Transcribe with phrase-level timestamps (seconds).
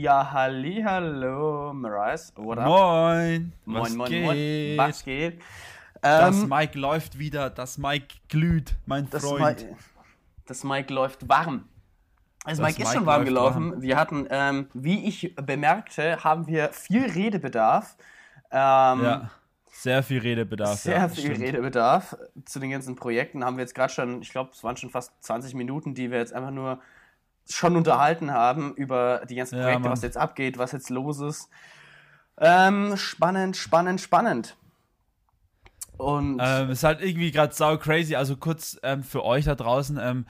[0.00, 2.32] Ja, halli, hallo, Marais.
[2.36, 2.66] What up?
[2.66, 3.52] Moin.
[3.64, 4.24] Moin, was moin, geht?
[4.24, 4.76] moin.
[4.78, 5.42] Was geht?
[6.00, 9.68] Das ähm, Mike läuft wieder, das Mike glüht, mein das Freund.
[9.68, 9.76] Mi
[10.46, 11.68] das Mike läuft warm.
[12.44, 13.72] Also das Mike ist schon warm gelaufen.
[13.72, 13.82] Warm.
[13.82, 17.96] Wir hatten, ähm, wie ich bemerkte, haben wir viel Redebedarf.
[18.52, 19.30] Ähm, ja,
[19.72, 20.78] sehr viel Redebedarf.
[20.78, 21.40] Sehr ja, viel stimmt.
[21.40, 22.16] Redebedarf.
[22.44, 25.12] Zu den ganzen Projekten haben wir jetzt gerade schon, ich glaube, es waren schon fast
[25.24, 26.78] 20 Minuten, die wir jetzt einfach nur
[27.48, 31.48] schon unterhalten haben über die ganzen Projekte, ja, was jetzt abgeht, was jetzt los ist.
[32.38, 34.56] Ähm, spannend, spannend, spannend.
[35.96, 38.14] Und ähm, ist halt irgendwie gerade sau crazy.
[38.14, 39.98] Also kurz ähm, für euch da draußen.
[40.00, 40.26] Ähm,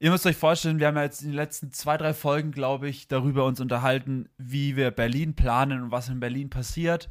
[0.00, 2.88] ihr müsst euch vorstellen, wir haben ja jetzt in den letzten zwei, drei Folgen, glaube
[2.88, 7.08] ich, darüber uns unterhalten, wie wir Berlin planen und was in Berlin passiert.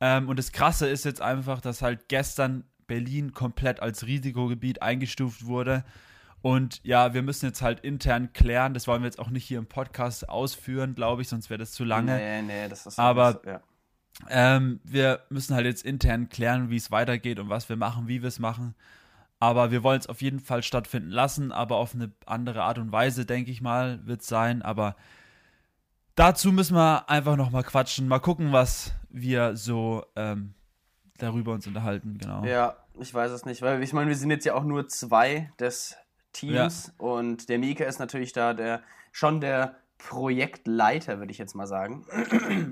[0.00, 5.46] Ähm, und das Krasse ist jetzt einfach, dass halt gestern Berlin komplett als Risikogebiet eingestuft
[5.46, 5.84] wurde.
[6.42, 8.74] Und ja, wir müssen jetzt halt intern klären.
[8.74, 11.72] Das wollen wir jetzt auch nicht hier im Podcast ausführen, glaube ich, sonst wäre das
[11.72, 12.16] zu lange.
[12.16, 12.98] Nee, nee, das ist.
[12.98, 13.60] Aber das, ja.
[14.28, 18.22] ähm, wir müssen halt jetzt intern klären, wie es weitergeht und was wir machen, wie
[18.22, 18.74] wir es machen.
[19.38, 22.92] Aber wir wollen es auf jeden Fall stattfinden lassen, aber auf eine andere Art und
[22.92, 24.62] Weise, denke ich mal, wird es sein.
[24.62, 24.96] Aber
[26.16, 30.54] dazu müssen wir einfach nochmal quatschen, mal gucken, was wir so ähm,
[31.18, 32.44] darüber uns unterhalten, genau.
[32.44, 35.50] Ja, ich weiß es nicht, weil ich meine, wir sind jetzt ja auch nur zwei
[35.58, 35.96] des
[36.32, 36.92] Teams.
[36.98, 37.06] Ja.
[37.06, 39.76] Und der Mika ist natürlich da der schon der
[40.08, 42.04] Projektleiter, würde ich jetzt mal sagen.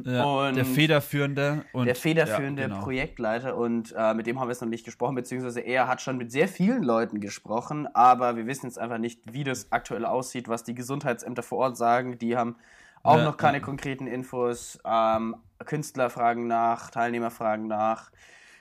[0.05, 2.81] Ja, der federführende und der federführende ja, genau.
[2.81, 6.16] Projektleiter und äh, mit dem haben wir es noch nicht gesprochen, beziehungsweise er hat schon
[6.16, 10.48] mit sehr vielen Leuten gesprochen, aber wir wissen jetzt einfach nicht, wie das aktuell aussieht,
[10.48, 12.19] was die Gesundheitsämter vor Ort sagen.
[12.19, 12.56] Die haben
[13.03, 14.78] auch ja, noch keine konkreten Infos.
[14.84, 18.11] Ähm, Künstler fragen nach, Teilnehmer fragen nach.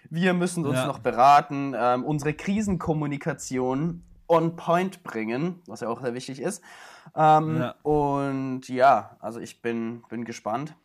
[0.09, 1.73] Wir müssen uns noch beraten.
[1.77, 6.63] Ähm, unsere Krisenkommunikation on point bringen, was ja auch sehr wichtig ist.
[7.15, 7.75] Ähm, ja.
[7.81, 10.75] Und ja, also ich bin, bin gespannt.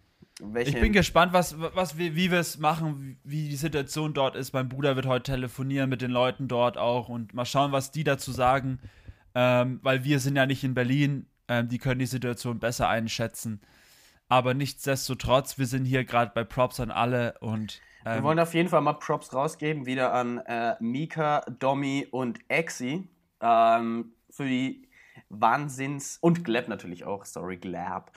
[0.56, 4.53] ich bin gespannt, was, was wir, wie wir es machen, wie die Situation dort ist.
[4.55, 8.02] Mein Bruder wird heute telefonieren mit den Leuten dort auch und mal schauen, was die
[8.02, 8.80] dazu sagen.
[9.35, 13.61] Ähm, weil wir sind ja nicht in Berlin, ähm, die können die Situation besser einschätzen.
[14.29, 18.69] Aber nichtsdestotrotz, wir sind hier gerade bei Props an alle und wir wollen auf jeden
[18.69, 23.08] Fall mal Props rausgeben, wieder an äh, Mika, Domi und Exi
[23.40, 24.89] ähm, für die
[25.28, 28.12] Wahnsinns- und Gleb natürlich auch, sorry, Glab.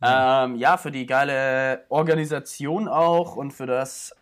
[0.00, 0.44] Ja.
[0.44, 4.14] Ähm, ja, für die geile Organisation auch und für das,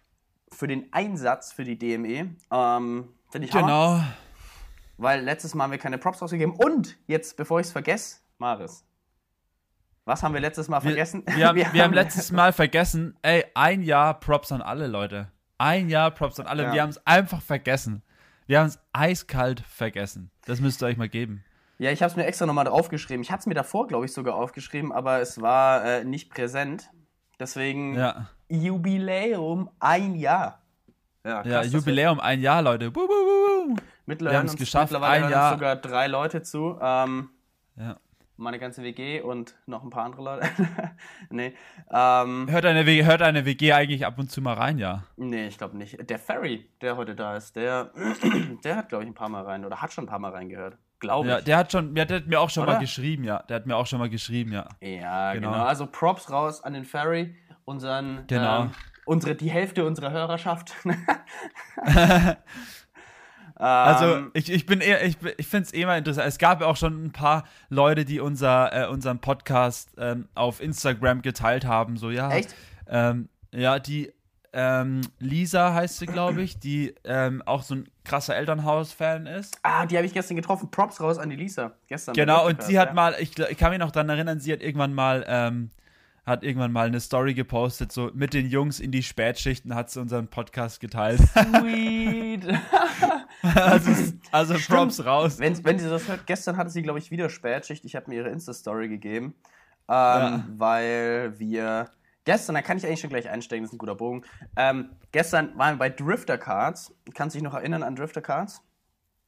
[0.52, 2.34] für den Einsatz für die DME.
[2.50, 3.66] Ähm, Finde ich Genau.
[3.66, 4.04] Hammer.
[4.98, 6.54] Weil letztes Mal haben wir keine Props rausgegeben.
[6.54, 8.84] Und jetzt, bevor ich es vergesse, Maris.
[10.04, 11.22] Was haben wir letztes Mal vergessen?
[11.26, 14.88] Wir, wir, haben, wir, wir haben, letztes Mal vergessen, ey, ein Jahr Props an alle
[14.88, 15.30] Leute.
[15.56, 16.64] Ein Jahr Props an alle.
[16.64, 16.72] Ja.
[16.72, 18.02] Wir haben es einfach vergessen.
[18.50, 20.32] Wir haben es eiskalt vergessen.
[20.44, 21.44] Das müsst ihr euch mal geben.
[21.78, 23.22] Ja, ich habe es mir extra nochmal aufgeschrieben.
[23.22, 26.90] Ich hatte es mir davor, glaube ich, sogar aufgeschrieben, aber es war äh, nicht präsent.
[27.38, 28.26] Deswegen ja.
[28.48, 30.62] Jubiläum ein Jahr.
[31.22, 32.90] Ja, krass, ja Jubiläum ein Jahr, Leute.
[32.90, 33.76] Buh, buh, buh.
[34.06, 34.90] Mittlerweile wir haben es geschafft.
[34.90, 35.52] Mittlerweile ein Jahr.
[35.52, 36.76] sogar drei Leute zu.
[36.82, 37.30] Ähm,
[37.76, 37.98] ja
[38.40, 40.48] meine ganze WG und noch ein paar andere Leute.
[41.30, 41.54] nee.
[41.90, 45.04] Ähm, hört, eine WG, hört eine WG eigentlich ab und zu mal rein, ja?
[45.16, 46.08] Nee, ich glaube nicht.
[46.08, 47.92] Der Ferry, der heute da ist, der,
[48.64, 50.78] der hat, glaube ich, ein paar Mal rein oder hat schon ein paar Mal reingehört.
[50.98, 51.34] Glaube ich.
[51.34, 52.74] Ja, der hat schon, der hat mir auch schon oder?
[52.74, 53.42] mal geschrieben, ja.
[53.48, 54.68] Der hat mir auch schon mal geschrieben, ja.
[54.80, 55.52] Ja, genau.
[55.52, 55.64] genau.
[55.64, 57.34] Also Props raus an den Ferry,
[57.64, 58.64] unseren, genau.
[58.64, 58.70] Ähm,
[59.04, 60.74] unsere, die Hälfte unserer Hörerschaft.
[63.60, 66.26] Also ähm, ich, ich bin eher, ich, ich finde es eh mal interessant.
[66.26, 70.60] Es gab ja auch schon ein paar Leute, die unser, äh, unseren Podcast ähm, auf
[70.62, 71.97] Instagram geteilt haben.
[71.97, 72.31] So, ja.
[72.31, 72.54] Echt?
[72.88, 74.12] Ähm, ja, die
[74.53, 79.59] ähm, Lisa heißt sie, glaube ich, die ähm, auch so ein krasser Elternhaus-Fan ist.
[79.62, 80.71] Ah, die habe ich gestern getroffen.
[80.71, 81.72] Props raus an die Lisa.
[81.87, 82.15] Gestern.
[82.15, 82.94] Genau, und sie hat ja.
[82.94, 85.71] mal, ich, ich, kann mich noch daran erinnern, sie hat irgendwann mal ähm,
[86.30, 90.00] hat irgendwann mal eine Story gepostet, so mit den Jungs in die Spätschichten hat sie
[90.00, 91.20] unseren Podcast geteilt.
[91.20, 92.46] Sweet.
[93.42, 95.38] also, also Props raus.
[95.38, 97.84] Wenn, wenn sie das hört, gestern hatte sie, glaube ich, wieder Spätschicht.
[97.84, 99.34] Ich habe mir ihre Insta-Story gegeben,
[99.88, 100.44] ähm, ja.
[100.56, 101.91] weil wir
[102.24, 104.22] gestern, da kann ich eigentlich schon gleich einsteigen, das ist ein guter Bogen.
[104.56, 106.94] Ähm, gestern waren wir bei Drifter Cards.
[107.15, 108.62] Kannst du dich noch erinnern an Drifter Cards?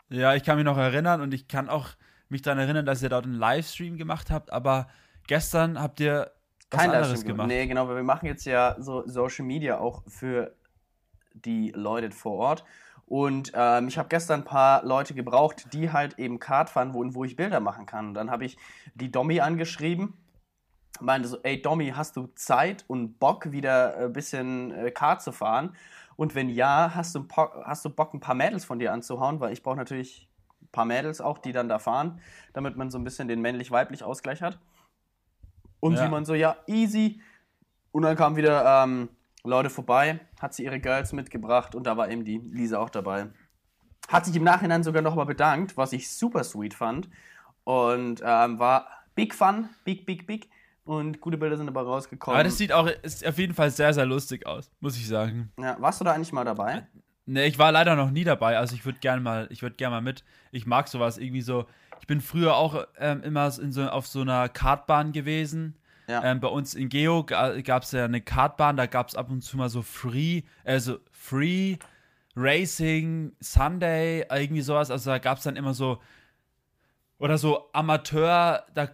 [0.08, 1.90] Ja, ich kann mich noch erinnern und ich kann auch
[2.28, 4.88] mich daran erinnern, dass ihr dort einen Livestream gemacht habt, aber
[5.26, 6.30] gestern habt ihr
[6.76, 7.48] kein anderes gemacht.
[7.48, 10.54] Nee, genau, weil wir machen jetzt ja so Social Media auch für
[11.34, 12.64] die Leute vor Ort.
[13.06, 17.04] Und ähm, ich habe gestern ein paar Leute gebraucht, die halt eben Kart fahren, wo,
[17.14, 18.08] wo ich Bilder machen kann.
[18.08, 18.56] Und dann habe ich
[18.94, 20.14] die Dommy angeschrieben,
[21.00, 25.32] meinte so, ey Dommy, hast du Zeit und Bock, wieder ein bisschen äh, Kart zu
[25.32, 25.76] fahren?
[26.16, 27.26] Und wenn ja, hast du,
[27.64, 29.40] hast du Bock, ein paar Mädels von dir anzuhauen?
[29.40, 30.28] Weil ich brauche natürlich
[30.62, 32.20] ein paar Mädels auch, die dann da fahren,
[32.52, 34.58] damit man so ein bisschen den männlich-weiblich Ausgleich hat.
[35.82, 36.04] Und ja.
[36.04, 37.20] Simon so, ja, easy.
[37.90, 39.08] Und dann kamen wieder ähm,
[39.42, 43.26] Leute vorbei, hat sie ihre Girls mitgebracht und da war eben die Lisa auch dabei.
[44.06, 47.08] Hat sich im Nachhinein sogar nochmal bedankt, was ich super sweet fand.
[47.64, 48.86] Und ähm, war
[49.16, 50.48] big fun, big, big, big.
[50.84, 52.38] Und gute Bilder sind dabei rausgekommen.
[52.38, 55.52] Aber das sieht auch ist auf jeden Fall sehr, sehr lustig aus, muss ich sagen.
[55.58, 56.86] Ja, warst du da eigentlich mal dabei?
[57.26, 58.56] Ne, ich war leider noch nie dabei.
[58.56, 60.24] Also ich würde gerne mal, ich würde gerne mal mit.
[60.52, 61.66] Ich mag sowas irgendwie so.
[62.02, 65.76] Ich bin früher auch ähm, immer in so, auf so einer Kartbahn gewesen.
[66.08, 66.24] Ja.
[66.24, 69.40] Ähm, bei uns in Geo gab es ja eine Kartbahn, da gab es ab und
[69.42, 71.76] zu mal so Free, also Free
[72.34, 74.90] Racing Sunday, irgendwie sowas.
[74.90, 76.02] Also da gab es dann immer so,
[77.18, 78.88] oder so Amateur, da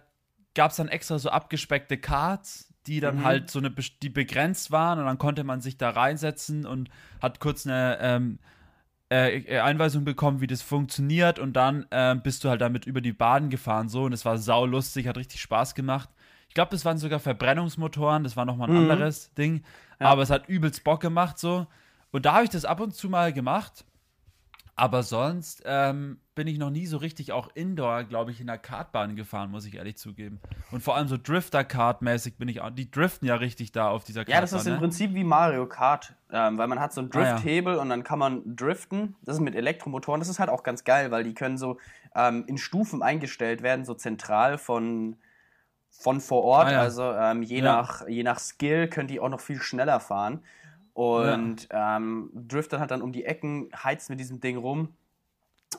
[0.53, 3.25] gab es dann extra so abgespeckte Cards, die dann mhm.
[3.25, 6.91] halt so eine, die begrenzt waren und dann konnte man sich da reinsetzen und
[7.23, 8.37] hat kurz eine ähm,
[9.09, 13.13] äh, Einweisung bekommen, wie das funktioniert und dann äh, bist du halt damit über die
[13.13, 16.09] Bahn gefahren so und es war sau lustig, hat richtig Spaß gemacht.
[16.47, 18.91] Ich glaube, das waren sogar Verbrennungsmotoren, das war nochmal ein mhm.
[18.91, 19.63] anderes Ding,
[19.99, 20.07] ja.
[20.07, 21.67] aber es hat übelst Bock gemacht so
[22.11, 23.85] und da habe ich das ab und zu mal gemacht
[24.79, 28.57] aber sonst ähm, bin ich noch nie so richtig auch Indoor, glaube ich, in der
[28.57, 30.39] Kartbahn gefahren, muss ich ehrlich zugeben.
[30.71, 32.69] Und vor allem so Drifter-Kart-mäßig bin ich auch.
[32.69, 34.35] Die driften ja richtig da auf dieser Kartbahn.
[34.35, 34.73] Ja, das ist ne?
[34.73, 37.81] im Prinzip wie Mario Kart, ähm, weil man hat so einen Drifthebel ah, ja.
[37.81, 39.17] und dann kann man driften.
[39.23, 40.21] Das ist mit Elektromotoren.
[40.21, 41.77] Das ist halt auch ganz geil, weil die können so
[42.15, 45.17] ähm, in Stufen eingestellt werden, so zentral von,
[45.89, 46.67] von vor Ort.
[46.67, 46.79] Ah, ja.
[46.79, 47.63] Also ähm, je, ja.
[47.63, 50.41] nach, je nach Skill könnt ihr auch noch viel schneller fahren.
[50.99, 51.95] Und ja.
[51.95, 54.89] ähm, driftet halt dann um die Ecken, heizt mit diesem Ding rum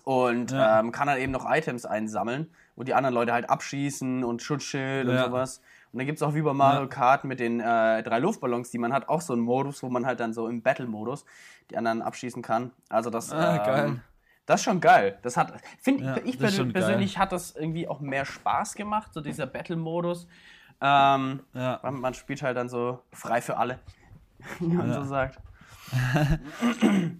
[0.05, 0.81] und ja.
[0.81, 5.06] ähm, kann dann eben noch Items einsammeln, wo die anderen Leute halt abschießen und Schutzschild
[5.06, 5.12] ja.
[5.12, 5.61] und sowas.
[5.93, 8.78] Und dann gibt es auch wie bei Mario Kart mit den äh, drei Luftballons, die
[8.78, 11.26] man hat, auch so einen Modus, wo man halt dann so im Battle-Modus
[11.70, 12.70] die anderen abschießen kann.
[12.88, 14.00] Also das, ah, ähm,
[14.46, 15.19] das ist schon geil.
[15.20, 15.52] Das hat,
[15.82, 17.22] finde ja, ich persönlich geil.
[17.22, 20.26] hat das irgendwie auch mehr Spaß gemacht, so dieser Battle-Modus.
[20.81, 21.78] Ähm, ja.
[21.82, 23.81] Man spielt halt dann so frei für alle
[24.61, 24.95] wie man ja.
[24.95, 25.39] so sagt.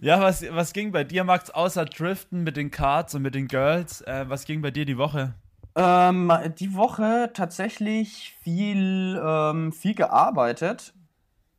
[0.01, 3.47] ja, was, was ging bei dir, Max, außer Driften mit den Cards und mit den
[3.47, 4.01] Girls?
[4.01, 5.33] Äh, was ging bei dir die Woche?
[5.75, 10.93] Ähm, die Woche tatsächlich viel, ähm, viel gearbeitet,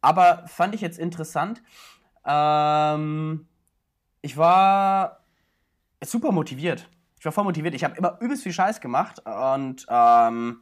[0.00, 1.62] aber fand ich jetzt interessant.
[2.26, 3.46] Ähm,
[4.20, 5.20] ich war
[6.02, 6.88] super motiviert.
[7.18, 7.74] Ich war voll motiviert.
[7.74, 10.60] Ich habe immer übelst viel Scheiß gemacht und ähm,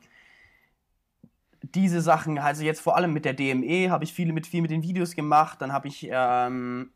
[1.75, 4.70] diese Sachen, also jetzt vor allem mit der DME habe ich viel mit, viel mit
[4.70, 6.90] den Videos gemacht, dann habe ich ähm,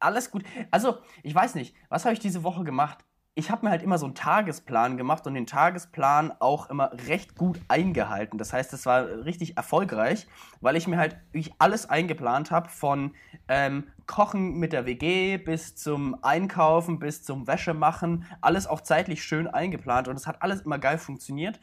[0.00, 0.44] alles gut.
[0.70, 2.98] Also, ich weiß nicht, was habe ich diese Woche gemacht?
[3.34, 7.36] Ich habe mir halt immer so einen Tagesplan gemacht und den Tagesplan auch immer recht
[7.36, 8.36] gut eingehalten.
[8.36, 10.26] Das heißt, es war richtig erfolgreich,
[10.60, 13.14] weil ich mir halt wirklich alles eingeplant habe, von
[13.46, 18.24] ähm, Kochen mit der WG bis zum Einkaufen, bis zum Wäschemachen.
[18.40, 21.60] Alles auch zeitlich schön eingeplant und es hat alles immer geil funktioniert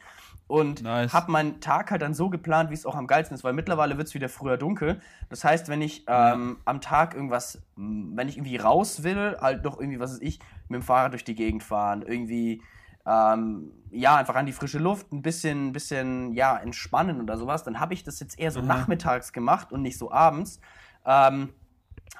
[0.48, 1.12] und nice.
[1.12, 3.98] habe meinen Tag halt dann so geplant, wie es auch am geilsten ist, weil mittlerweile
[3.98, 5.00] wird es wieder früher dunkel.
[5.28, 9.80] Das heißt, wenn ich ähm, am Tag irgendwas, wenn ich irgendwie raus will, halt doch
[9.80, 10.38] irgendwie, was weiß ich,
[10.68, 12.62] mit dem Fahrrad durch die Gegend fahren, irgendwie,
[13.04, 17.80] ähm, ja, einfach an die frische Luft, ein bisschen, bisschen, ja, entspannen oder sowas, dann
[17.80, 18.68] habe ich das jetzt eher so mhm.
[18.68, 20.60] nachmittags gemacht und nicht so abends.
[21.04, 21.50] Ähm,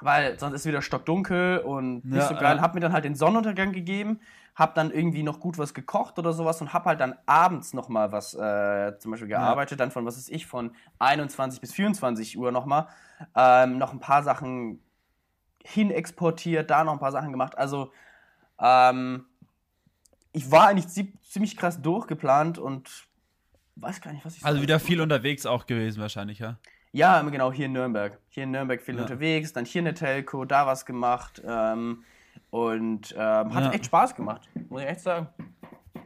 [0.01, 2.57] weil sonst ist wieder stockdunkel und nicht ja, so geil.
[2.57, 2.63] Ja.
[2.63, 4.21] Hab mir dann halt den Sonnenuntergang gegeben,
[4.55, 7.89] hab dann irgendwie noch gut was gekocht oder sowas und hab halt dann abends noch
[7.89, 9.85] mal was äh, zum Beispiel gearbeitet, ja.
[9.85, 12.89] dann von was ist ich von 21 bis 24 Uhr noch mal
[13.35, 14.81] ähm, noch ein paar Sachen
[15.65, 17.59] hin exportiert, da noch ein paar Sachen gemacht.
[17.59, 17.93] Also
[18.59, 19.27] ähm,
[20.33, 20.89] ich war eigentlich
[21.23, 23.07] ziemlich krass durchgeplant und
[23.77, 24.45] weiß gar nicht, was ich.
[24.45, 26.59] Also wieder viel unterwegs auch gewesen wahrscheinlich, ja.
[26.97, 28.19] Ja, genau, hier in Nürnberg.
[28.29, 29.03] Hier in Nürnberg viel ja.
[29.03, 31.43] unterwegs, dann hier eine Telco, da was gemacht.
[31.47, 32.05] Ähm,
[32.49, 33.71] und ähm, hat ja.
[33.73, 35.29] echt Spaß gemacht, muss ich echt sagen.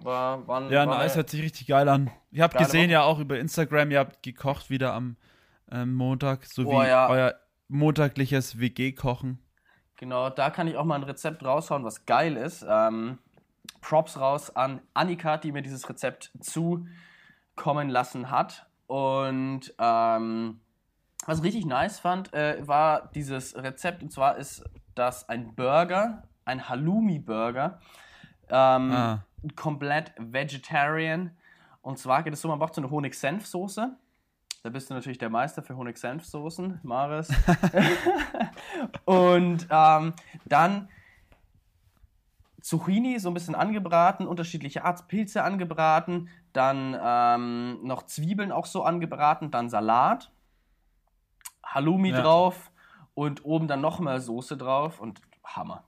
[0.02, 2.10] War, war, ja, war nice, hört sich richtig geil an.
[2.32, 2.92] Ich habe gesehen Woche.
[2.92, 5.16] ja auch über Instagram, ihr habt gekocht wieder am
[5.70, 7.08] ähm, Montag, so oh, wie ja.
[7.08, 7.34] euer
[7.68, 9.38] montagliches WG-Kochen.
[9.96, 12.66] Genau, da kann ich auch mal ein Rezept raushauen, was geil ist.
[12.68, 13.18] Ähm,
[13.80, 18.66] Props raus an Annika, die mir dieses Rezept zukommen lassen hat.
[18.88, 20.60] Und ähm,
[21.30, 24.02] was ich richtig nice fand, äh, war dieses Rezept.
[24.02, 24.64] Und zwar ist
[24.96, 27.78] das ein Burger, ein Halloumi-Burger.
[28.48, 29.24] Ähm, ah.
[29.54, 31.30] Komplett vegetarian.
[31.82, 33.96] Und zwar geht es so, man braucht so eine Honig-Senf-Soße.
[34.64, 37.28] Da bist du natürlich der Meister für Honig-Senf-Soßen, Maris.
[39.04, 40.12] und ähm,
[40.46, 40.88] dann
[42.60, 48.82] Zucchini so ein bisschen angebraten, unterschiedliche Art Pilze angebraten, dann ähm, noch Zwiebeln auch so
[48.82, 50.32] angebraten, dann Salat
[51.70, 52.22] Halloumi ja.
[52.22, 52.70] drauf
[53.14, 55.84] und oben dann nochmal Soße drauf und Hammer.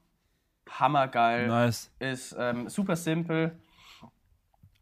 [0.69, 1.49] Hammergeil.
[1.49, 1.91] Nice.
[1.99, 3.59] Ist ähm, super simpel.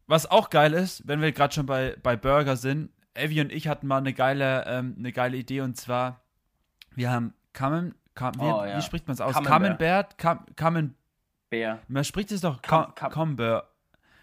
[0.07, 3.69] Was auch geil ist, wenn wir gerade schon bei, bei Burger sind, Evi und ich
[3.69, 6.23] hatten mal eine geile, ähm, eine geile Idee und zwar,
[6.95, 8.76] wir haben Kamen, Kam, wie, oh, ja.
[8.76, 9.35] wie, spricht man es aus?
[9.35, 10.19] Camembert?
[10.19, 10.95] Camembert?
[11.88, 13.66] Man spricht es doch Camembert.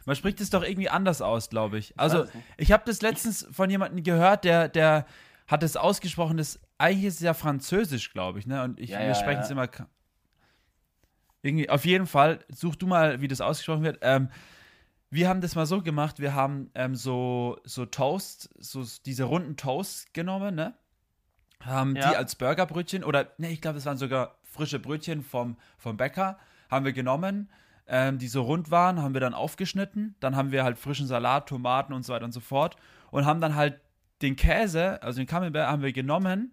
[0.06, 1.98] Man spricht es doch irgendwie anders aus, glaube ich.
[2.00, 2.26] Also,
[2.58, 5.06] ich habe das letztens von jemandem gehört, der, der
[5.48, 8.64] hat es ausgesprochen, das eigentlich ist es ja französisch, glaube ich, ne?
[8.64, 9.68] Und ich, ja, wir ja, sprechen es immer
[11.42, 14.00] irgendwie, auf jeden Fall, such du mal, wie das ausgesprochen wird.
[14.02, 14.30] Ähm,
[15.10, 19.56] wir haben das mal so gemacht, wir haben ähm, so, so Toast, so diese runden
[19.56, 20.74] Toasts genommen, ne?
[21.62, 22.10] Haben ja.
[22.10, 26.38] die als Burgerbrötchen oder, ne, ich glaube, das waren sogar frische Brötchen vom, vom Bäcker,
[26.70, 27.50] haben wir genommen,
[27.88, 30.16] ähm, die so rund waren, haben wir dann aufgeschnitten.
[30.20, 32.76] Dann haben wir halt frischen Salat, Tomaten und so weiter und so fort
[33.10, 33.80] und haben dann halt
[34.22, 36.52] den Käse, also den Camembert, haben wir genommen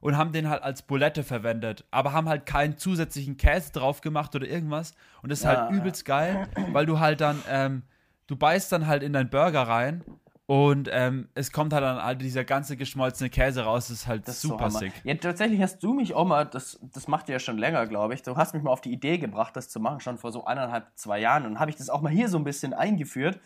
[0.00, 4.34] und haben den halt als Bulette verwendet, aber haben halt keinen zusätzlichen Käse drauf gemacht
[4.34, 4.94] oder irgendwas.
[5.22, 7.82] Und das ist halt ja, halt übelst geil, weil du halt dann, ähm,
[8.26, 10.04] du beißt dann halt in deinen Burger rein
[10.50, 14.26] und ähm, es kommt halt dann halt dieser ganze geschmolzene Käse raus, das ist halt
[14.26, 14.92] das super ist so sick.
[15.04, 18.14] Ja, tatsächlich hast du mich auch mal, das, das macht ihr ja schon länger, glaube
[18.14, 20.44] ich, du hast mich mal auf die Idee gebracht, das zu machen, schon vor so
[20.44, 21.46] eineinhalb, zwei Jahren.
[21.46, 23.38] Und habe ich das auch mal hier so ein bisschen eingeführt.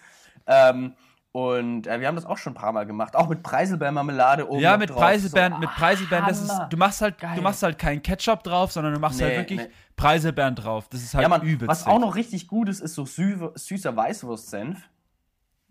[0.47, 0.95] Ähm,
[1.35, 4.61] und äh, wir haben das auch schon ein paar Mal gemacht, auch mit Preiselbeermarmelade oben
[4.61, 4.99] Ja, mit drauf.
[4.99, 7.35] Preiselbeeren, so, mit Preiselbeeren, das ist, du machst halt, Geil.
[7.35, 9.75] du machst halt keinen Ketchup drauf, sondern du machst halt nee, halt wirklich nee.
[9.97, 10.87] Preiselbeeren drauf.
[10.91, 11.69] Das ist halt ja, man, übelst.
[11.69, 14.89] Was auch noch richtig gut ist, ist so sü süßer Weißwurstsenf.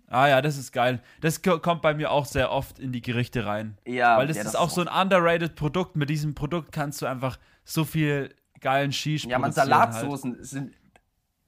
[0.10, 1.02] Ah ja, das ist geil.
[1.22, 3.78] Das kommt bei mir auch sehr oft in die Gerichte rein.
[3.88, 5.96] Ja, weil das, ja, das ist auch so ein underrated Produkt.
[5.96, 10.46] Mit diesem Produkt kannst du einfach so viel geilen Shish Ja, man Salatsoßen halt.
[10.46, 10.76] sind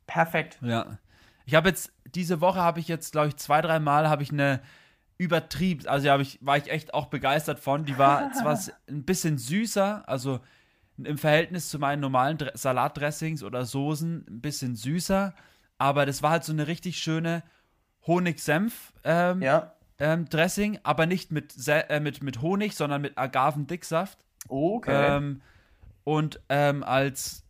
[0.07, 0.57] perfekt.
[0.61, 0.99] Ja.
[1.45, 4.31] Ich habe jetzt, diese Woche habe ich jetzt, glaube ich, zwei, drei Mal habe ich
[4.31, 4.61] eine
[5.17, 7.85] übertrieben, also hab ich, war ich echt auch begeistert von.
[7.85, 8.59] Die war zwar
[8.89, 10.39] ein bisschen süßer, also
[10.97, 15.33] im Verhältnis zu meinen normalen Dr Salatdressings oder Soßen ein bisschen süßer,
[15.77, 17.43] aber das war halt so eine richtig schöne
[18.07, 19.73] Honig-Senf ähm, ja.
[19.99, 24.19] ähm, Dressing, aber nicht mit, äh, mit, mit Honig, sondern mit Agavendicksaft.
[24.47, 25.17] Okay.
[25.17, 25.41] Ähm,
[26.03, 27.44] und ähm, als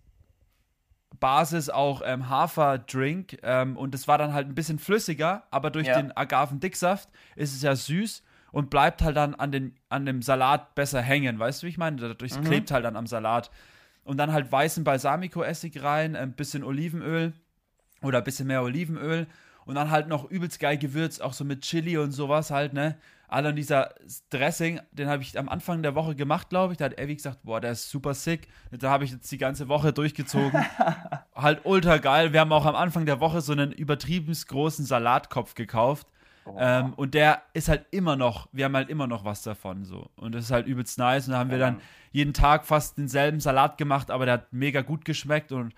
[1.20, 5.88] Basis auch ähm, Haferdrink ähm, und es war dann halt ein bisschen flüssiger, aber durch
[5.88, 6.02] ja.
[6.02, 10.76] den Agavendicksaft ist es ja süß und bleibt halt dann an, den, an dem Salat
[10.76, 11.98] besser hängen, weißt du, wie ich meine?
[11.98, 12.46] Dadurch mhm.
[12.46, 13.52] klebt halt dann am Salat.
[14.04, 17.34] Und dann halt weißen Balsamico-Essig rein, ein bisschen Olivenöl
[18.02, 19.28] oder ein bisschen mehr Olivenöl
[19.66, 22.96] und dann halt noch übelst geil gewürzt, auch so mit Chili und sowas halt, ne?
[23.28, 23.96] Alter, und dieser
[24.30, 26.78] Dressing, den habe ich am Anfang der Woche gemacht, glaube ich.
[26.78, 28.48] Da hat Evi gesagt, boah, der ist super sick.
[28.72, 30.66] Da habe ich jetzt die ganze Woche durchgezogen.
[31.36, 32.34] halt ultra geil.
[32.34, 36.08] Wir haben auch am Anfang der Woche so einen übertrieben großen Salatkopf gekauft.
[36.46, 36.56] Oh.
[36.60, 40.12] Ähm, und der ist halt immer noch, wir haben halt immer noch was davon so.
[40.16, 41.28] Und das ist halt übelst nice.
[41.28, 44.82] Und da haben wir dann jeden Tag fast denselben Salat gemacht, aber der hat mega
[44.82, 45.74] gut geschmeckt und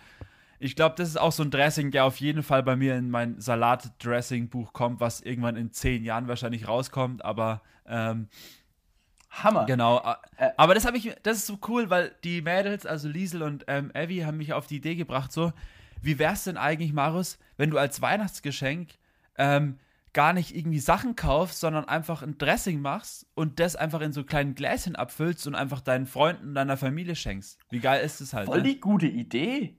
[0.60, 3.10] ich glaube, das ist auch so ein Dressing, der auf jeden Fall bei mir in
[3.10, 8.28] mein Salat-Dressing-Buch kommt, was irgendwann in zehn Jahren wahrscheinlich rauskommt, aber ähm,
[9.30, 9.66] Hammer.
[9.66, 10.00] Genau.
[10.38, 13.66] Äh, aber das habe ich, das ist so cool, weil die Mädels, also Liesel und
[13.68, 15.54] ähm, Abby, haben mich auf die Idee gebracht, so,
[16.02, 18.90] wie wär's denn eigentlich, Marius, wenn du als Weihnachtsgeschenk
[19.38, 19.78] ähm,
[20.14, 24.24] gar nicht irgendwie Sachen kaufst, sondern einfach ein Dressing machst und das einfach in so
[24.24, 27.60] kleinen Gläschen abfüllst und einfach deinen Freunden und deiner Familie schenkst.
[27.70, 28.48] Wie geil ist das halt?
[28.48, 28.64] Voll ne?
[28.64, 29.78] die gute Idee.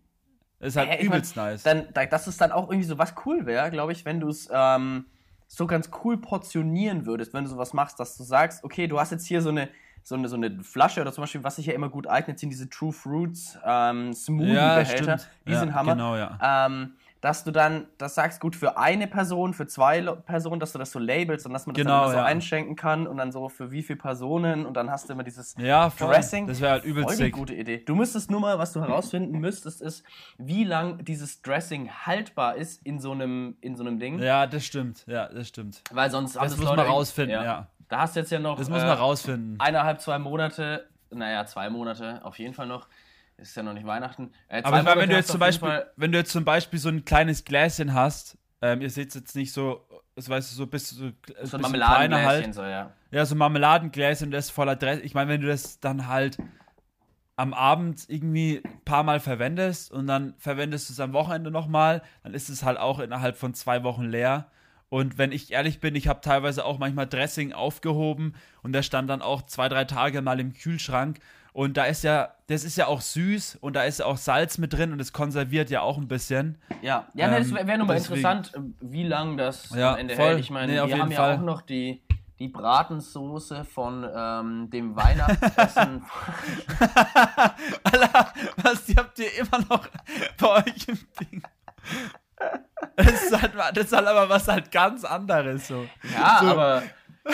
[0.60, 1.62] Ist halt äh, übelst mein, nice.
[1.62, 4.48] Dann, dass es dann auch irgendwie so was cool wäre, glaube ich, wenn du es
[4.52, 5.06] ähm,
[5.46, 9.12] so ganz cool portionieren würdest, wenn du sowas machst, dass du sagst, okay, du hast
[9.12, 9.68] jetzt hier so eine,
[10.02, 12.50] so eine, so eine Flasche oder zum Beispiel, was sich ja immer gut eignet, sind
[12.50, 15.16] diese True Fruits ähm, Smoothie-Behälter.
[15.16, 15.92] Ja, die ja, sind Hammer.
[15.92, 16.66] Genau, ja.
[16.66, 20.78] Ähm, dass du dann das sagst, gut, für eine Person, für zwei Personen, dass du
[20.78, 22.24] das so labelst und dass man das genau, dann so ja.
[22.24, 25.54] einschenken kann und dann so für wie viele Personen und dann hast du immer dieses
[25.58, 26.46] ja, Dressing.
[26.46, 27.78] Das wäre halt übelst voll die gute Idee.
[27.78, 30.04] Du müsstest nur mal, was du herausfinden müsstest, ist,
[30.38, 34.20] wie lang dieses Dressing haltbar ist in so einem, in so einem Ding.
[34.20, 35.04] Ja, das stimmt.
[35.06, 35.82] Ja, das stimmt.
[35.90, 37.44] Weil sonst das muss man rausfinden, ja.
[37.44, 37.66] ja.
[37.88, 38.58] Da hast du jetzt ja noch.
[38.58, 39.58] Das muss man äh, rausfinden.
[39.58, 42.86] Eineinhalb, zwei Monate, naja, zwei Monate auf jeden Fall noch
[43.38, 44.32] ist ja noch nicht Weihnachten.
[44.48, 47.04] Äh, Aber meine, wenn du jetzt zum Beispiel, wenn du jetzt zum Beispiel so ein
[47.04, 50.90] kleines Gläschen hast, ähm, ihr seht es jetzt nicht so, das weißt du, so bis
[50.90, 51.10] so,
[51.42, 52.54] so ein Marmeladengläschen halt.
[52.54, 52.92] so, ja.
[53.10, 55.00] Ja, so Marmeladengläschen, das voller Dress.
[55.02, 56.38] Ich meine, wenn du das dann halt
[57.36, 62.02] am Abend irgendwie ein paar Mal verwendest und dann verwendest du es am Wochenende nochmal,
[62.24, 64.50] dann ist es halt auch innerhalb von zwei Wochen leer.
[64.88, 69.08] Und wenn ich ehrlich bin, ich habe teilweise auch manchmal Dressing aufgehoben und der stand
[69.08, 71.20] dann auch zwei, drei Tage mal im Kühlschrank
[71.58, 74.58] und da ist ja, das ist ja auch süß und da ist ja auch Salz
[74.58, 76.56] mit drin und es konserviert ja auch ein bisschen.
[76.82, 80.26] Ja, ja, ähm, das wäre nur mal interessant, wie lange das ja, am Ende voll.
[80.26, 80.38] hält.
[80.38, 81.32] Ich meine, nee, wir haben Fall.
[81.32, 82.00] ja auch noch die,
[82.38, 86.04] die Bratensoße von ähm, dem Weihnachtsessen.
[87.82, 89.88] Alter, was, die habt ihr immer noch
[90.38, 91.42] bei euch im Ding.
[92.94, 95.88] Das ist halt, das ist halt aber was halt ganz anderes so.
[96.14, 96.46] Ja, so.
[96.50, 96.84] aber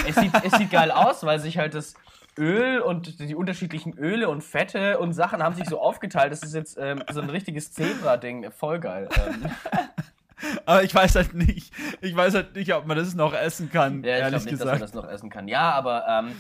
[0.07, 1.95] es sieht, es sieht geil aus, weil sich halt das
[2.39, 6.33] Öl und die unterschiedlichen Öle und Fette und Sachen haben sich so aufgeteilt.
[6.33, 8.51] Das ist jetzt ähm, so ein richtiges Zebra-Ding.
[8.51, 9.09] Voll geil.
[9.17, 9.51] Ähm.
[10.67, 14.03] Aber ich weiß halt nicht, ich weiß halt nicht, ob man das noch essen kann.
[14.03, 14.61] Ja, ich glaube nicht, gesagt.
[14.61, 15.49] dass man das noch essen kann.
[15.49, 16.37] Ja, aber ähm,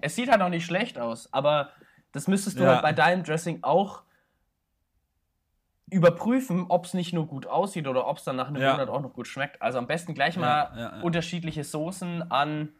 [0.00, 1.32] es sieht halt auch nicht schlecht aus.
[1.32, 1.70] Aber
[2.12, 2.70] das müsstest du ja.
[2.70, 4.02] halt bei deinem Dressing auch
[5.90, 8.72] überprüfen, ob es nicht nur gut aussieht oder ob es dann nach einem ja.
[8.72, 9.60] Monat auch noch gut schmeckt.
[9.60, 12.70] Also am besten gleich mal unterschiedliche Soßen an.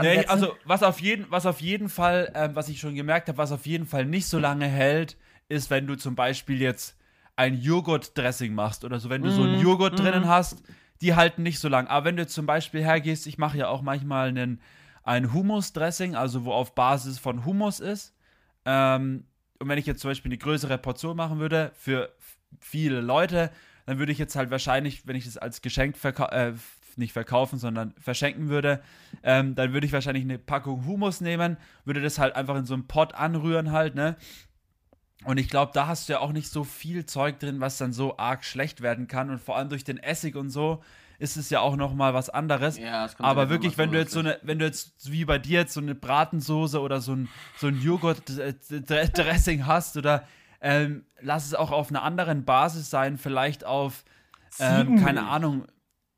[0.00, 3.38] Nee, also was auf jeden, was auf jeden Fall, ähm, was ich schon gemerkt habe,
[3.38, 5.16] was auf jeden Fall nicht so lange hält,
[5.48, 6.96] ist, wenn du zum Beispiel jetzt
[7.36, 9.96] ein Joghurt-Dressing machst oder so, wenn du mm, so einen mhm, Joghurt mm.
[9.96, 10.62] drinnen hast,
[11.00, 11.86] die halten nicht so lang.
[11.86, 14.60] Aber wenn du zum Beispiel hergehst, ich mache ja auch manchmal einen,
[15.02, 18.14] ein Hummus-Dressing, also wo auf Basis von Hummus ist,
[18.64, 19.26] ähm,
[19.58, 22.12] und wenn ich jetzt zum Beispiel eine größere Portion machen würde für
[22.60, 23.50] viele Leute,
[23.86, 26.52] dann würde ich jetzt halt wahrscheinlich, wenn ich das als Geschenk äh,
[26.98, 28.80] nicht verkaufen, sondern verschenken würde,
[29.22, 32.74] ähm, dann würde ich wahrscheinlich eine Packung Humus nehmen, würde das halt einfach in so
[32.74, 34.16] einem Pot anrühren halt, ne?
[35.24, 37.92] Und ich glaube, da hast du ja auch nicht so viel Zeug drin, was dann
[37.92, 39.30] so arg schlecht werden kann.
[39.30, 40.82] Und vor allem durch den Essig und so
[41.18, 42.76] ist es ja auch noch mal was anderes.
[42.76, 45.72] Ja, Aber wirklich, wenn du jetzt so eine, wenn du jetzt wie bei dir jetzt
[45.72, 50.26] so eine Bratensoße oder so ein, so ein Joghurt-Dressing hast oder
[50.60, 54.04] ähm, lass es auch auf einer anderen Basis sein, vielleicht auf,
[54.58, 55.66] ähm, keine Ahnung,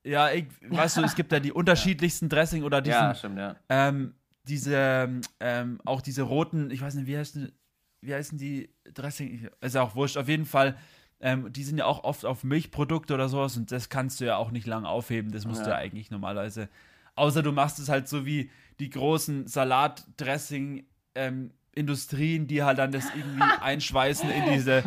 [0.07, 3.57] ja, ich, weißt du, es gibt ja die unterschiedlichsten Dressing oder diesen, ja, stimmt, ja.
[3.69, 7.53] Ähm, diese, ähm, auch diese roten, ich weiß nicht, wie heißen,
[8.01, 9.49] wie heißen die Dressing?
[9.61, 10.77] Ist ja auch wurscht, auf jeden Fall
[11.21, 14.37] ähm, die sind ja auch oft auf Milchprodukte oder sowas und das kannst du ja
[14.37, 15.33] auch nicht lange aufheben.
[15.33, 15.65] Das musst ja.
[15.65, 16.69] du ja eigentlich normalerweise.
[17.15, 20.87] Außer du machst es halt so wie die großen Salatdressing.
[21.15, 24.83] Ähm, Industrien, die halt dann das irgendwie einschweißen in diese,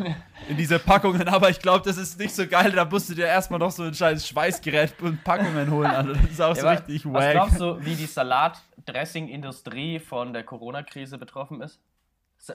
[0.50, 1.28] in diese Packungen.
[1.28, 2.72] Aber ich glaube, das ist nicht so geil.
[2.72, 5.92] Da musst du dir erstmal noch so ein scheiß Schweißgerät und Packungen holen.
[5.92, 7.14] Also das ist auch ja, so richtig wack.
[7.14, 11.80] Was glaubst du, wie die Salatdressing-Industrie von der Corona-Krise betroffen ist?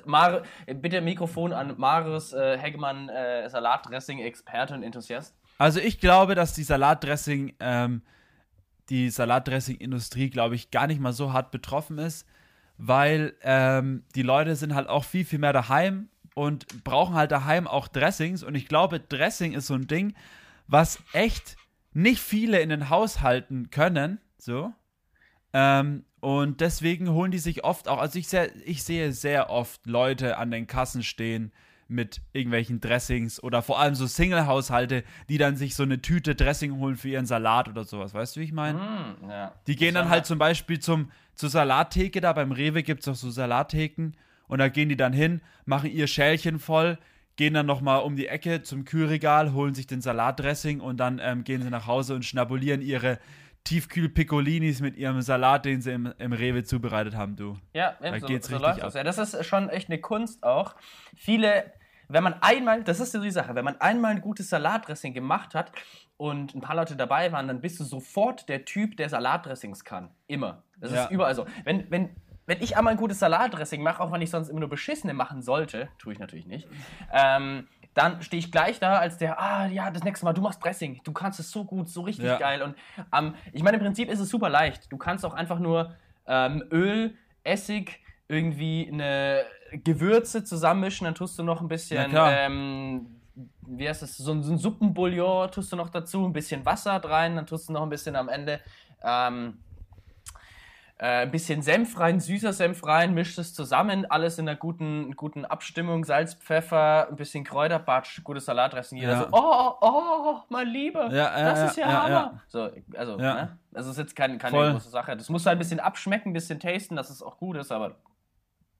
[0.04, 5.36] Mar bitte Mikrofon an Marius äh, Hegemann, äh, Salatdressing-Experte und Enthusiast.
[5.58, 8.02] Also ich glaube, dass die Salatdressing, ähm,
[8.88, 12.26] die Salatdressing-Industrie, glaube ich, gar nicht mal so hart betroffen ist,
[12.78, 17.66] weil ähm, die Leute sind halt auch viel, viel mehr daheim und brauchen halt daheim
[17.66, 18.42] auch Dressings.
[18.42, 20.14] Und ich glaube, Dressing ist so ein Ding,
[20.66, 21.56] was echt
[21.92, 24.20] nicht viele in den Haushalten können.
[24.38, 24.72] So.
[25.52, 29.86] Ähm, und deswegen holen die sich oft auch, also ich, sehr, ich sehe sehr oft
[29.86, 31.52] Leute an den Kassen stehen
[31.88, 36.78] mit irgendwelchen Dressings oder vor allem so Single-Haushalte, die dann sich so eine Tüte Dressing
[36.78, 38.14] holen für ihren Salat oder sowas.
[38.14, 38.78] Weißt du, wie ich meine?
[38.78, 39.54] Mm, ja.
[39.66, 42.32] Die gehen dann halt zum Beispiel zum, zur Salattheke da.
[42.32, 44.12] Beim Rewe gibt es auch so Salattheken.
[44.46, 46.98] Und da gehen die dann hin, machen ihr Schälchen voll,
[47.36, 51.44] gehen dann nochmal um die Ecke zum Kühlregal, holen sich den Salatdressing und dann ähm,
[51.44, 53.18] gehen sie nach Hause und schnabulieren ihre
[53.64, 57.58] Tiefkühl-Piccolinis mit ihrem Salat, den sie im, im Rewe zubereitet haben, du.
[57.72, 58.86] Ja, da so, geht's so richtig läuft ab.
[58.86, 58.94] das.
[58.94, 60.74] Ja, das ist schon echt eine Kunst auch.
[61.16, 61.72] Viele,
[62.08, 65.54] wenn man einmal, das ist so die Sache, wenn man einmal ein gutes Salatdressing gemacht
[65.54, 65.72] hat
[66.18, 70.10] und ein paar Leute dabei waren, dann bist du sofort der Typ, der Salatdressings kann.
[70.26, 70.62] Immer.
[70.78, 71.04] Das ja.
[71.04, 71.46] ist überall so.
[71.64, 72.10] Wenn, wenn,
[72.46, 75.40] wenn ich einmal ein gutes Salatdressing mache, auch wenn ich sonst immer nur beschissene machen
[75.40, 76.68] sollte, tue ich natürlich nicht,
[77.12, 80.62] ähm, dann stehe ich gleich da als der, ah ja, das nächste Mal, du machst
[80.62, 82.38] Dressing, du kannst es so gut, so richtig ja.
[82.38, 82.62] geil.
[82.62, 82.76] Und
[83.16, 84.90] ähm, ich meine, im Prinzip ist es super leicht.
[84.90, 85.94] Du kannst auch einfach nur
[86.26, 89.44] ähm, Öl, Essig, irgendwie eine
[89.84, 93.20] Gewürze zusammenmischen, dann tust du noch ein bisschen, ähm,
[93.66, 96.96] wie heißt das, so ein, so ein Suppenbouillon tust du noch dazu, ein bisschen Wasser
[97.04, 98.60] rein, dann tust du noch ein bisschen am Ende
[99.02, 99.73] ähm, äh,
[101.06, 105.44] ein bisschen Senf rein, süßer Senf rein, mischt es zusammen, alles in einer guten, guten
[105.44, 108.98] Abstimmung, Salz, Pfeffer, ein bisschen Kräuterbatsch, gutes Salatdressing.
[108.98, 109.18] Jeder ja.
[109.20, 112.40] so, oh, oh, mein Lieber, ja, das ja, ist ja, Hammer.
[112.48, 113.58] So, also, ne?
[113.74, 115.16] also ist jetzt keine, keine große Sache.
[115.16, 117.96] Das muss halt ein bisschen abschmecken, ein bisschen tasten, dass es auch gut ist, aber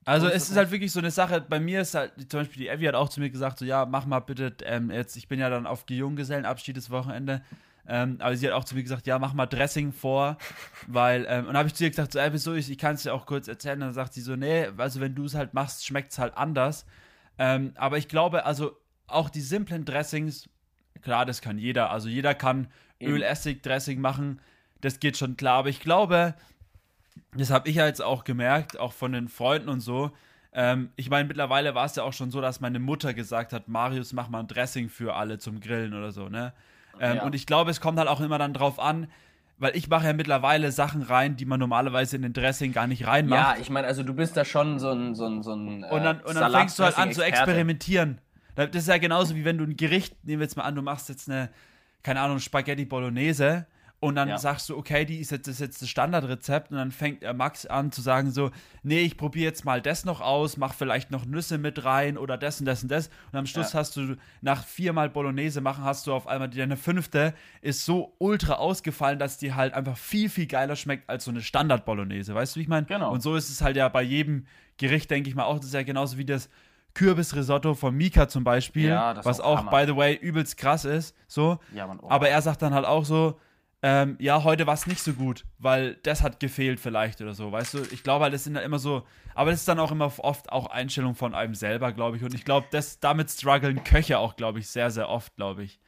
[0.07, 2.69] also es ist halt wirklich so eine Sache, bei mir ist halt, zum Beispiel die
[2.69, 5.41] Evi hat auch zu mir gesagt, so ja, mach mal bitte, ähm, jetzt, ich bin
[5.41, 7.43] ja dann auf Junggesellenabschied das Wochenende,
[7.87, 10.39] ähm, aber sie hat auch zu mir gesagt, ja, mach mal Dressing vor,
[10.87, 12.95] weil, ähm, und dann habe ich zu ihr gesagt, so, ey, wieso, ich, ich kann
[12.95, 13.81] es dir auch kurz erzählen.
[13.81, 16.87] dann sagt sie so, nee, also wenn du es halt machst, schmeckt es halt anders.
[17.39, 20.49] Ähm, aber ich glaube, also auch die simplen Dressings,
[21.03, 21.91] klar, das kann jeder.
[21.91, 22.69] Also jeder kann
[23.03, 24.41] Öl-Essig-Dressing machen,
[24.81, 25.59] das geht schon klar.
[25.59, 26.35] Aber ich glaube,
[27.37, 30.13] das habe ich ja jetzt auch gemerkt, auch von den Freunden und so,
[30.55, 33.67] ähm, ich meine, mittlerweile war es ja auch schon so, dass meine Mutter gesagt hat,
[33.67, 36.53] Marius, mach mal ein Dressing für alle zum Grillen oder so, ne?
[37.01, 37.23] Ähm, ja.
[37.25, 39.09] Und ich glaube, es kommt halt auch immer dann drauf an,
[39.59, 43.07] weil ich mache ja mittlerweile Sachen rein, die man normalerweise in den Dressing gar nicht
[43.07, 43.57] reinmacht.
[43.57, 45.91] Ja, ich meine, also du bist da schon so ein, so ein, so ein äh,
[45.91, 48.21] Und dann, und dann fängst du halt an zu experimentieren.
[48.57, 50.83] Das ist ja genauso wie wenn du ein Gericht, nehmen wir jetzt mal an, du
[50.83, 51.51] machst jetzt eine,
[52.03, 53.67] keine Ahnung, Spaghetti Bolognese
[54.05, 54.37] und dann ja.
[54.37, 57.33] sagst du, okay, die ist jetzt, das ist jetzt das Standardrezept und dann fängt er
[57.33, 58.51] Max an zu sagen so,
[58.83, 62.37] nee, ich probiere jetzt mal das noch aus, mach vielleicht noch Nüsse mit rein oder
[62.37, 63.79] das und das und das und am Schluss ja.
[63.79, 68.57] hast du nach viermal Bolognese machen, hast du auf einmal deine fünfte ist so ultra
[68.57, 72.59] ausgefallen, dass die halt einfach viel, viel geiler schmeckt als so eine Standard-Bolognese, weißt du,
[72.59, 72.87] wie ich meine?
[72.87, 73.11] Genau.
[73.11, 74.45] Und so ist es halt ja bei jedem
[74.77, 76.51] Gericht, denke ich mal auch, das ist ja genauso wie das
[76.93, 81.17] Kürbisrisotto von Mika zum Beispiel, ja, was auch, auch by the way, übelst krass ist,
[81.27, 81.59] so.
[81.75, 82.11] Ja, Mann, oh.
[82.11, 83.41] Aber er sagt dann halt auch so,
[83.87, 87.53] ähm, ja, heute war es nicht so gut, weil das hat gefehlt vielleicht oder so,
[87.53, 87.83] weißt du?
[87.93, 89.03] Ich glaube halt, das sind ja immer so,
[89.35, 92.23] aber das ist dann auch immer oft auch Einstellung von einem selber, glaube ich.
[92.23, 92.67] Und ich glaube,
[93.01, 95.81] damit strugglen Köche auch, glaube ich, sehr, sehr oft, glaube ich.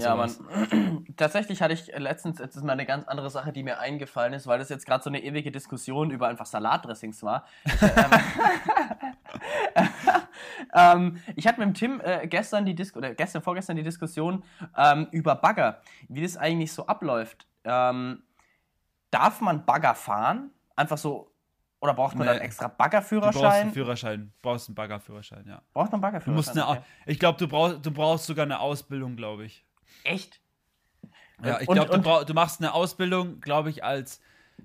[0.00, 3.78] Ja, man, tatsächlich hatte ich letztens, jetzt ist mal eine ganz andere Sache, die mir
[3.78, 7.44] eingefallen ist, weil das jetzt gerade so eine ewige Diskussion über einfach Salatdressings war.
[9.74, 9.88] ähm,
[11.16, 14.42] ähm, ich hatte mit dem Tim äh, gestern die Dis oder gestern, vorgestern die Diskussion
[14.76, 17.46] ähm, über Bagger, wie das eigentlich so abläuft.
[17.64, 18.22] Ähm,
[19.10, 20.50] darf man Bagger fahren?
[20.74, 21.32] Einfach so
[21.82, 22.34] oder braucht man nee.
[22.34, 23.32] dann extra Baggerführerschein?
[23.32, 24.32] Du brauchst einen Führerschein.
[24.40, 25.62] Brauchst einen Baggerführerschein, ja.
[25.72, 26.54] Braucht man Baggerführerschein?
[26.54, 26.88] Du musst eine, okay.
[27.06, 29.66] Ich glaube, du brauchst, du brauchst sogar eine Ausbildung, glaube ich.
[30.04, 30.40] Echt?
[31.44, 34.20] Ja, ich glaube, du, du machst eine Ausbildung, glaube ich, als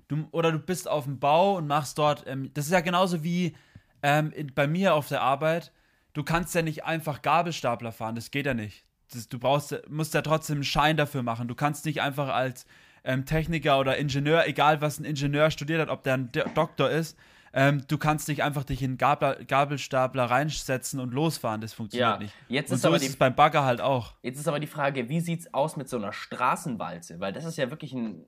[0.06, 2.26] du oder du bist auf dem Bau und machst dort.
[2.26, 3.56] Ähm, das ist ja genauso wie
[4.02, 5.72] ähm, in, bei mir auf der Arbeit.
[6.12, 8.84] Du kannst ja nicht einfach Gabelstapler fahren, das geht ja nicht.
[9.12, 11.48] Das, du brauchst, musst ja trotzdem einen Schein dafür machen.
[11.48, 12.66] Du kannst nicht einfach als
[13.04, 17.16] ähm, Techniker oder Ingenieur, egal was ein Ingenieur studiert hat, ob der ein Doktor ist,
[17.58, 21.60] ähm, du kannst nicht einfach dich in Gabel, Gabelstapler reinsetzen und losfahren.
[21.60, 22.34] Das funktioniert ja, nicht.
[22.48, 24.14] Jetzt und ist so ist die, es beim Bagger halt auch.
[24.22, 27.18] Jetzt ist aber die Frage, wie sieht es aus mit so einer Straßenwalze?
[27.18, 28.24] Weil das ist ja wirklich ein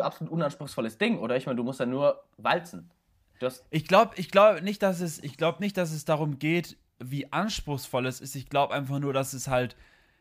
[0.00, 1.36] absolut unanspruchsvolles Ding, oder?
[1.36, 2.90] Ich meine, du musst ja nur walzen.
[3.70, 7.32] ich glaube ich glaub nicht, dass es, ich glaube nicht, dass es darum geht, wie
[7.32, 8.34] anspruchsvoll es ist.
[8.34, 9.76] Ich glaube einfach nur, dass es halt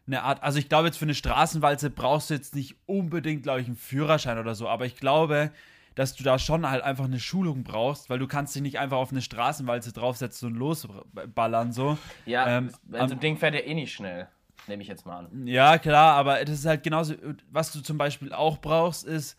[0.06, 3.62] eine Art, also ich glaube jetzt für eine Straßenwalze brauchst du jetzt nicht unbedingt, glaube
[3.62, 5.52] ich, einen Führerschein oder so, aber ich glaube,
[5.96, 8.98] dass du da schon halt einfach eine Schulung brauchst, weil du kannst dich nicht einfach
[8.98, 11.98] auf eine Straßenwalze draufsetzen und losballern so.
[12.26, 14.28] Ja, ähm, also ein Ding fährt ja eh nicht schnell,
[14.68, 15.48] nehme ich jetzt mal an.
[15.48, 17.16] Ja, klar, aber das ist halt genauso,
[17.50, 19.38] was du zum Beispiel auch brauchst, ist,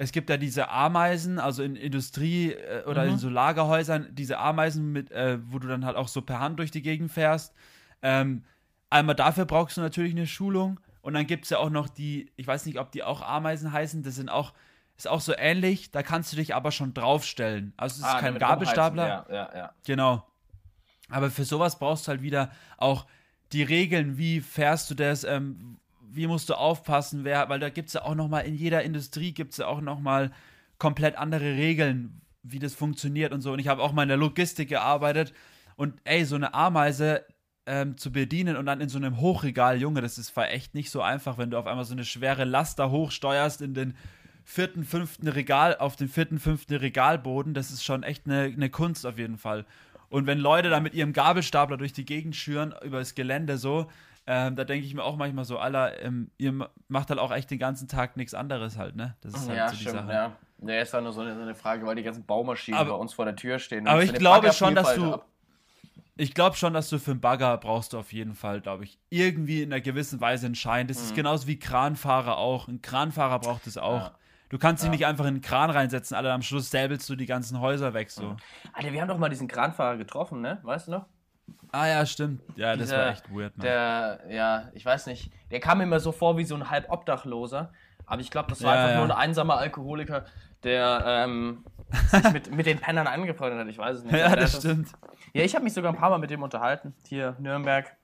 [0.00, 3.10] es gibt ja diese Ameisen, also in Industrie äh, oder mhm.
[3.10, 6.60] in so Lagerhäusern, diese Ameisen, mit, äh, wo du dann halt auch so per Hand
[6.60, 7.52] durch die Gegend fährst.
[8.00, 8.44] Ähm,
[8.90, 10.78] einmal dafür brauchst du natürlich eine Schulung.
[11.02, 13.72] Und dann gibt es ja auch noch die, ich weiß nicht, ob die auch Ameisen
[13.72, 14.52] heißen, das sind auch
[14.98, 17.72] ist auch so ähnlich, da kannst du dich aber schon draufstellen.
[17.76, 19.06] Also es ist ah, kein Gabelstapler.
[19.06, 19.72] Ja, ja, ja.
[19.86, 20.26] Genau.
[21.08, 23.06] Aber für sowas brauchst du halt wieder auch
[23.52, 25.78] die Regeln, wie fährst du das, ähm,
[26.10, 29.32] wie musst du aufpassen, wer, weil da gibt es ja auch nochmal, in jeder Industrie
[29.32, 30.32] gibt es ja auch nochmal
[30.78, 33.52] komplett andere Regeln, wie das funktioniert und so.
[33.52, 35.32] Und ich habe auch mal in der Logistik gearbeitet
[35.76, 37.24] und ey, so eine Ameise
[37.66, 41.02] ähm, zu bedienen und dann in so einem Hochregal, Junge, das ist echt nicht so
[41.02, 43.94] einfach, wenn du auf einmal so eine schwere Laster hochsteuerst in den
[44.48, 49.04] vierten, fünften Regal, auf dem vierten, fünften Regalboden, das ist schon echt eine, eine Kunst
[49.04, 49.66] auf jeden Fall.
[50.08, 53.88] Und wenn Leute da mit ihrem Gabelstapler durch die Gegend schüren, über das Gelände so,
[54.26, 57.50] ähm, da denke ich mir auch manchmal so, Alter, ähm, ihr macht halt auch echt
[57.50, 59.16] den ganzen Tag nichts anderes halt, ne?
[59.20, 60.12] Das ist halt ja, so die stimmt, Sache.
[60.12, 62.92] Ja, ja ist halt nur so eine, so eine, Frage, weil die ganzen Baumaschinen aber,
[62.92, 63.86] bei uns vor der Tür stehen.
[63.86, 65.12] Aber ich glaube schon, dass du.
[65.12, 65.26] Ab.
[66.16, 68.98] Ich glaube schon, dass du für einen Bagger brauchst du auf jeden Fall, glaube ich,
[69.10, 70.88] irgendwie in einer gewissen Weise einen Schein.
[70.88, 71.04] Das mhm.
[71.04, 72.66] ist genauso wie Kranfahrer auch.
[72.66, 74.00] Ein Kranfahrer braucht es auch.
[74.00, 74.14] Ja.
[74.48, 74.90] Du kannst ja.
[74.90, 77.94] dich nicht einfach in den Kran reinsetzen, Alter, am Schluss säbelst du die ganzen Häuser
[77.94, 78.36] weg, so.
[78.72, 80.58] Alter, wir haben doch mal diesen Kranfahrer getroffen, ne?
[80.62, 81.06] Weißt du noch?
[81.72, 82.42] Ah ja, stimmt.
[82.56, 83.66] Ja, Dieser, das war echt weird, man.
[83.66, 85.30] Der, ja, ich weiß nicht.
[85.50, 87.72] Der kam mir immer so vor wie so ein halb Obdachloser.
[88.06, 89.06] Aber ich glaube, das war ja, einfach ja.
[89.06, 90.24] nur ein einsamer Alkoholiker,
[90.62, 91.64] der ähm,
[92.06, 93.68] sich mit, mit den Pennern angefreundet hat.
[93.68, 94.14] Ich weiß es nicht.
[94.18, 94.88] Ja, das stimmt.
[95.34, 96.94] Ja, ich habe mich sogar ein paar Mal mit dem unterhalten.
[97.06, 97.94] Hier, Nürnberg.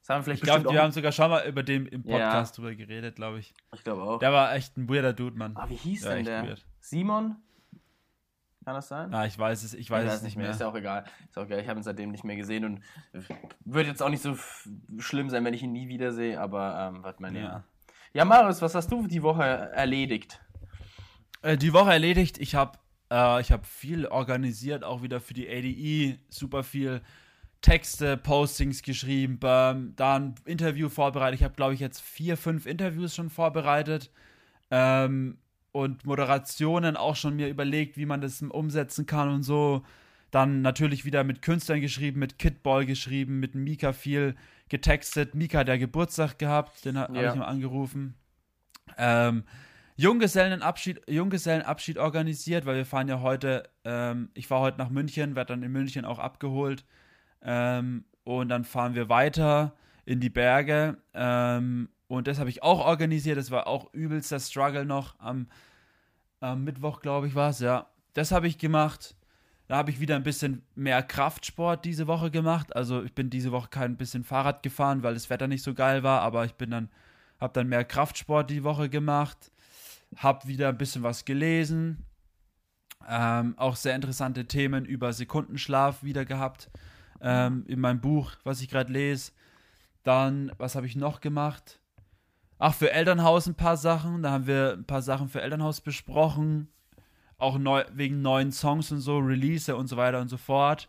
[0.00, 2.56] Das haben wir vielleicht ich glaube, wir haben sogar schon mal über den im Podcast
[2.56, 2.62] ja.
[2.62, 3.52] drüber geredet, glaube ich.
[3.74, 4.18] Ich glaube auch.
[4.18, 5.56] Der war echt ein weirder Dude, Mann.
[5.56, 6.46] Ah, wie hieß der denn der?
[6.46, 6.66] Weird.
[6.80, 7.36] Simon?
[8.64, 9.14] Kann das sein?
[9.14, 10.44] Ah, ich weiß es, ich weiß, ich weiß es nicht mehr.
[10.44, 10.50] mehr.
[10.50, 11.04] Ist ja auch egal.
[11.26, 11.60] Ist auch egal.
[11.60, 12.82] Ich habe ihn seitdem nicht mehr gesehen und
[13.64, 14.36] wird jetzt auch nicht so
[14.98, 17.64] schlimm sein, wenn ich ihn nie wiedersehe, aber ähm, was meine ja.
[18.12, 20.40] ja, Marius, was hast du die Woche erledigt?
[21.40, 22.78] Äh, die Woche erledigt, ich habe
[23.10, 27.00] äh, ich viel organisiert, auch wieder für die ADE, super viel
[27.60, 31.40] Texte, Postings geschrieben, ähm, da ein Interview vorbereitet.
[31.40, 34.10] Ich habe, glaube ich, jetzt vier, fünf Interviews schon vorbereitet
[34.70, 35.38] ähm,
[35.72, 39.82] und Moderationen auch schon mir überlegt, wie man das umsetzen kann und so.
[40.30, 44.36] Dann natürlich wieder mit Künstlern geschrieben, mit Kidball geschrieben, mit Mika viel
[44.68, 45.34] getextet.
[45.34, 47.30] Mika hat ja Geburtstag gehabt, den habe ja.
[47.30, 48.14] ich ihm angerufen.
[48.96, 49.44] Ähm,
[49.96, 55.54] Junggesellenabschied, Junggesellenabschied organisiert, weil wir fahren ja heute, ähm, ich fahre heute nach München, werde
[55.54, 56.84] dann in München auch abgeholt.
[57.42, 59.74] Ähm, und dann fahren wir weiter
[60.04, 60.98] in die Berge.
[61.14, 63.38] Ähm, und das habe ich auch organisiert.
[63.38, 65.18] Das war auch übelster Struggle noch.
[65.20, 65.46] Am,
[66.40, 67.86] am Mittwoch, glaube ich, war es, ja.
[68.14, 69.14] Das habe ich gemacht.
[69.68, 72.74] Da habe ich wieder ein bisschen mehr Kraftsport diese Woche gemacht.
[72.74, 76.02] Also ich bin diese Woche kein bisschen Fahrrad gefahren, weil das Wetter nicht so geil
[76.02, 76.88] war, aber ich bin dann,
[77.38, 79.52] habe dann mehr Kraftsport die Woche gemacht.
[80.16, 82.06] Habe wieder ein bisschen was gelesen.
[83.06, 86.70] Ähm, auch sehr interessante Themen über Sekundenschlaf wieder gehabt.
[87.20, 89.32] Ähm, in meinem Buch, was ich gerade lese.
[90.02, 91.80] Dann, was habe ich noch gemacht?
[92.58, 94.22] Ach, für Elternhaus ein paar Sachen.
[94.22, 96.68] Da haben wir ein paar Sachen für Elternhaus besprochen.
[97.36, 100.88] Auch neu, wegen neuen Songs und so, Release und so weiter und so fort.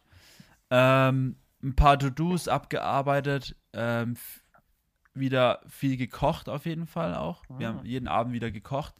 [0.71, 3.55] Ähm, ein paar To-Dos abgearbeitet.
[3.73, 4.15] Ähm,
[5.13, 7.43] wieder viel gekocht auf jeden Fall auch.
[7.49, 7.85] Wir haben ah.
[7.85, 8.95] jeden Abend wieder gekocht.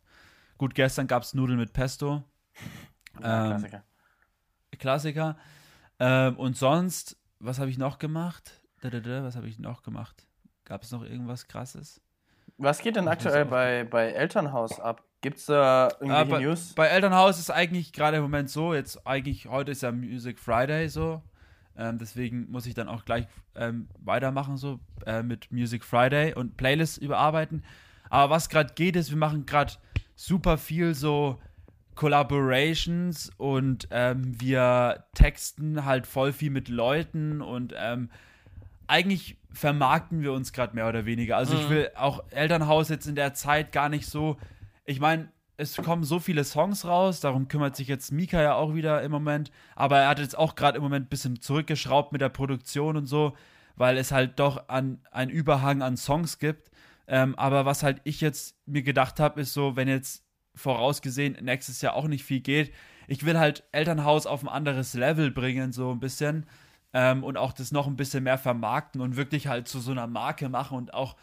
[0.58, 2.24] Gut, gestern gab es Nudeln mit Pesto.
[3.22, 3.84] Ja, ähm, Klassiker.
[4.78, 5.38] Klassiker.
[6.00, 8.62] Ähm, und sonst, was habe ich noch gemacht?
[8.82, 10.28] Was habe ich noch gemacht?
[10.66, 12.02] Gab es noch irgendwas Krasses?
[12.58, 15.04] Was geht denn aktuell bei, bei Elternhaus ab?
[15.22, 16.74] Gibt es da irgendwelche äh, bei, News?
[16.74, 20.88] Bei Elternhaus ist eigentlich gerade im Moment so, jetzt eigentlich, heute ist ja Music Friday
[20.88, 21.22] so.
[21.78, 26.58] Ähm, deswegen muss ich dann auch gleich ähm, weitermachen, so äh, mit Music Friday und
[26.58, 27.64] Playlists überarbeiten.
[28.10, 29.74] Aber was gerade geht, ist, wir machen gerade
[30.16, 31.40] super viel so
[32.00, 38.10] Collaborations und ähm, wir texten halt voll viel mit Leuten und ähm,
[38.88, 41.36] eigentlich vermarkten wir uns gerade mehr oder weniger.
[41.36, 41.60] Also mhm.
[41.60, 44.38] ich will auch Elternhaus jetzt in der Zeit gar nicht so.
[44.86, 48.74] Ich meine, es kommen so viele Songs raus, darum kümmert sich jetzt Mika ja auch
[48.74, 49.52] wieder im Moment.
[49.76, 53.08] Aber er hat jetzt auch gerade im Moment ein bisschen zurückgeschraubt mit der Produktion und
[53.08, 53.36] so,
[53.76, 56.72] weil es halt doch an, einen Überhang an Songs gibt.
[57.08, 60.24] Ähm, aber was halt ich jetzt mir gedacht habe, ist so, wenn jetzt
[60.56, 62.74] vorausgesehen nächstes Jahr auch nicht viel geht,
[63.08, 66.46] ich will halt Elternhaus auf ein anderes Level bringen, so ein bisschen
[66.94, 70.08] ähm, und auch das noch ein bisschen mehr vermarkten und wirklich halt zu so einer
[70.08, 71.16] Marke machen und auch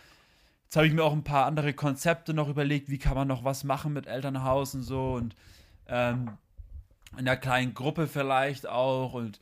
[0.64, 3.44] jetzt habe ich mir auch ein paar andere Konzepte noch überlegt, wie kann man noch
[3.44, 5.34] was machen mit Elternhaus und so und
[5.86, 6.30] ähm,
[7.16, 9.40] in der kleinen Gruppe vielleicht auch und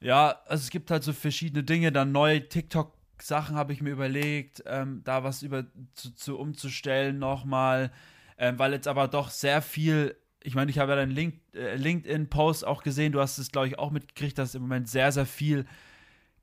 [0.00, 3.90] ja, also es gibt halt so verschiedene Dinge, dann neue TikTok Sachen habe ich mir
[3.90, 7.90] überlegt, ähm, da was über zu, zu umzustellen nochmal,
[8.38, 10.16] ähm, weil jetzt aber doch sehr viel
[10.46, 13.12] ich meine, ich habe ja deinen Link, äh, LinkedIn-Post auch gesehen.
[13.12, 15.64] Du hast es, glaube ich, auch mitgekriegt, dass im Moment sehr, sehr viel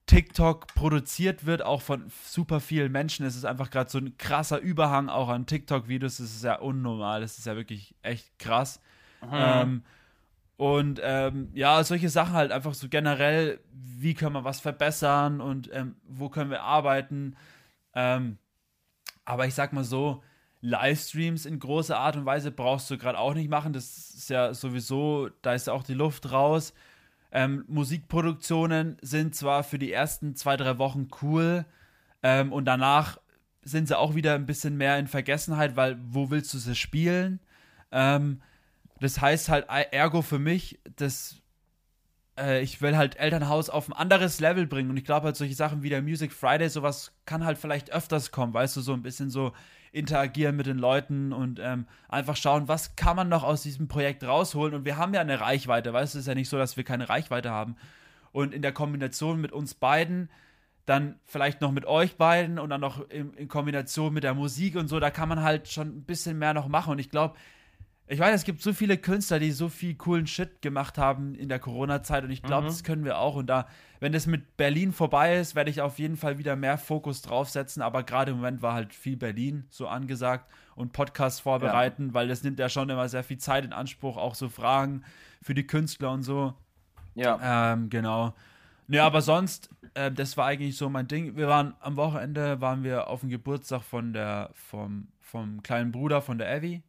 [0.08, 3.28] TikTok produziert wird, auch von super vielen Menschen.
[3.28, 6.18] Es ist einfach gerade so ein krasser Überhang auch an TikTok-Videos.
[6.18, 7.22] Das ist ja unnormal.
[7.22, 8.82] Das ist ja wirklich echt krass.
[9.32, 9.84] Ähm,
[10.58, 15.70] und ähm, ja, solche Sachen halt einfach so generell, wie können wir was verbessern und
[15.72, 17.36] ähm, wo können wir arbeiten.
[17.94, 18.40] Ähm,
[19.26, 20.24] aber ich sag mal so,
[20.62, 23.74] Livestreams in großer Art und Weise brauchst du gerade auch nicht machen.
[23.74, 26.74] Das ist ja sowieso, da ist ja auch die Luft raus.
[27.32, 31.66] Ähm, Musikproduktionen sind zwar für die ersten zwei, drei Wochen cool
[32.24, 33.20] ähm, und danach
[33.64, 37.40] sind sie auch wieder ein bisschen mehr in Vergessenheit, weil wo willst du sie spielen?
[37.92, 38.42] Ähm,
[39.00, 41.42] das heißt halt ergo für mich, dass
[42.38, 45.56] äh, ich will halt Elternhaus auf ein anderes Level bringen und ich glaube halt solche
[45.56, 49.02] Sachen wie der Music Friday, sowas kann halt vielleicht öfters kommen, weißt du, so ein
[49.02, 49.54] bisschen so
[49.92, 54.24] interagieren mit den Leuten und ähm, einfach schauen, was kann man noch aus diesem Projekt
[54.24, 54.74] rausholen.
[54.74, 56.84] Und wir haben ja eine Reichweite, weißt du, es ist ja nicht so, dass wir
[56.84, 57.76] keine Reichweite haben.
[58.32, 60.30] Und in der Kombination mit uns beiden,
[60.86, 64.76] dann vielleicht noch mit euch beiden und dann noch in, in Kombination mit der Musik
[64.76, 66.92] und so, da kann man halt schon ein bisschen mehr noch machen.
[66.92, 67.36] Und ich glaube,
[68.12, 71.48] ich weiß, es gibt so viele Künstler, die so viel coolen Shit gemacht haben in
[71.48, 72.68] der Corona-Zeit und ich glaube, mhm.
[72.68, 73.36] das können wir auch.
[73.36, 73.68] Und da,
[74.02, 77.82] wenn das mit Berlin vorbei ist, werde ich auf jeden Fall wieder mehr Fokus draufsetzen.
[77.82, 82.14] Aber gerade im Moment war halt viel Berlin so angesagt und Podcasts vorbereiten, ja.
[82.14, 85.06] weil das nimmt ja schon immer sehr viel Zeit in Anspruch, auch so Fragen
[85.42, 86.54] für die Künstler und so.
[87.16, 87.72] Ja.
[87.72, 88.34] Ähm, genau.
[88.90, 91.38] Ja, aber sonst, äh, das war eigentlich so mein Ding.
[91.38, 96.22] Wir waren am Wochenende, waren wir auf dem Geburtstag von der, vom, vom kleinen Bruder
[96.22, 96.84] von der Abby.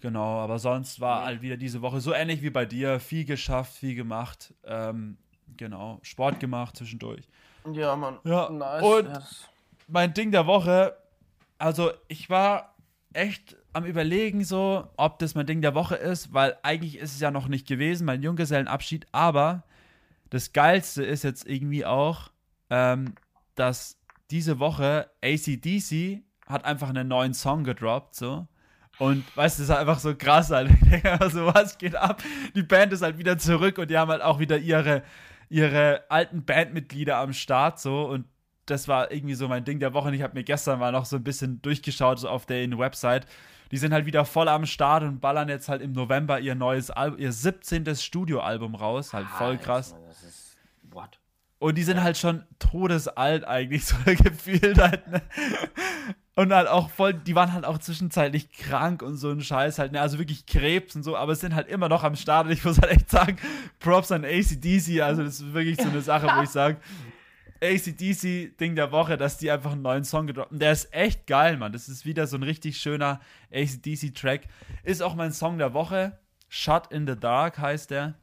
[0.00, 3.00] Genau, aber sonst war halt wieder diese Woche so ähnlich wie bei dir.
[3.00, 4.54] Viel geschafft, viel gemacht.
[4.64, 5.18] Ähm,
[5.56, 7.28] genau, Sport gemacht zwischendurch.
[7.72, 8.18] Ja, Mann.
[8.24, 8.48] Ja.
[8.50, 8.82] Nice.
[8.82, 9.48] Und yes.
[9.88, 10.96] mein Ding der Woche,
[11.58, 12.76] also ich war
[13.12, 17.20] echt am überlegen so, ob das mein Ding der Woche ist, weil eigentlich ist es
[17.20, 19.64] ja noch nicht gewesen, mein Junggesellenabschied, aber
[20.30, 22.30] das Geilste ist jetzt irgendwie auch,
[22.70, 23.14] ähm,
[23.54, 23.98] dass
[24.30, 28.46] diese Woche ACDC hat einfach einen neuen Song gedroppt, so.
[28.98, 30.70] Und weißt du, das ist halt einfach so krass, halt.
[30.82, 32.22] Ich denke einfach so, was geht ab?
[32.54, 35.02] Die Band ist halt wieder zurück und die haben halt auch wieder ihre,
[35.48, 38.06] ihre alten Bandmitglieder am Start, so.
[38.06, 38.26] Und
[38.66, 40.08] das war irgendwie so mein Ding der Woche.
[40.08, 43.26] Und ich habe mir gestern mal noch so ein bisschen durchgeschaut, so auf der Website.
[43.70, 46.90] Die sind halt wieder voll am Start und ballern jetzt halt im November ihr neues
[46.90, 47.94] Album, ihr 17.
[47.94, 49.12] Studioalbum raus.
[49.12, 49.94] Halt voll krass.
[50.06, 50.56] Das ist,
[50.90, 51.18] what?
[51.58, 55.06] Und die sind halt schon todesalt eigentlich, so gefühlt halt.
[55.08, 55.22] Ne?
[56.38, 59.90] Und halt auch voll, die waren halt auch zwischenzeitlich krank und so ein Scheiß halt,
[59.90, 60.00] ne?
[60.00, 62.78] also wirklich Krebs und so, aber sind halt immer noch am Start und ich muss
[62.78, 63.38] halt echt sagen,
[63.80, 66.76] Props an ACDC, also das ist wirklich so eine Sache, wo ich sage,
[67.60, 70.60] ACDC-Ding der Woche, dass die einfach einen neuen Song gedroppt haben.
[70.60, 71.72] Der ist echt geil, Mann.
[71.72, 73.18] Das ist wieder so ein richtig schöner
[73.52, 74.42] ACDC-Track.
[74.84, 76.20] Ist auch mein Song der Woche.
[76.48, 78.14] Shut in the Dark heißt der.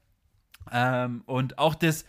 [0.72, 2.06] Ähm, und auch das,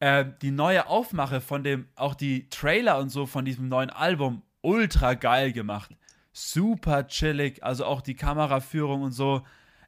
[0.00, 4.40] äh, die neue Aufmache von dem, auch die Trailer und so von diesem neuen Album,
[4.62, 5.90] ultra geil gemacht.
[6.32, 9.42] Super chillig, also auch die Kameraführung und so.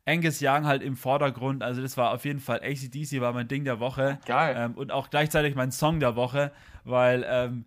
[0.06, 3.64] Angus Young halt im Vordergrund, also das war auf jeden Fall, ACDC war mein Ding
[3.64, 4.18] der Woche.
[4.26, 4.54] Geil.
[4.58, 6.52] Ähm, und auch gleichzeitig mein Song der Woche,
[6.84, 7.64] weil, ähm,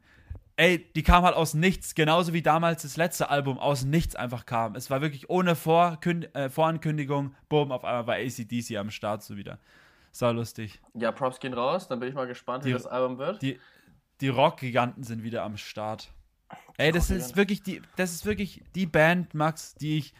[0.56, 4.46] ey, die kam halt aus nichts, genauso wie damals das letzte Album aus nichts einfach
[4.46, 4.76] kam.
[4.76, 9.36] Es war wirklich ohne Vorkünd äh, Vorankündigung, boom, auf einmal war ACDC am Start so
[9.36, 9.58] wieder.
[10.12, 10.80] Sau lustig.
[10.93, 13.41] Ja, Props gehen raus, dann bin ich mal gespannt, die, wie das Album wird.
[13.41, 13.60] Die,
[14.22, 16.12] die Rock-Giganten sind wieder am Start.
[16.77, 20.13] Ey, das ist wirklich die, das ist wirklich die Band, Max, die ich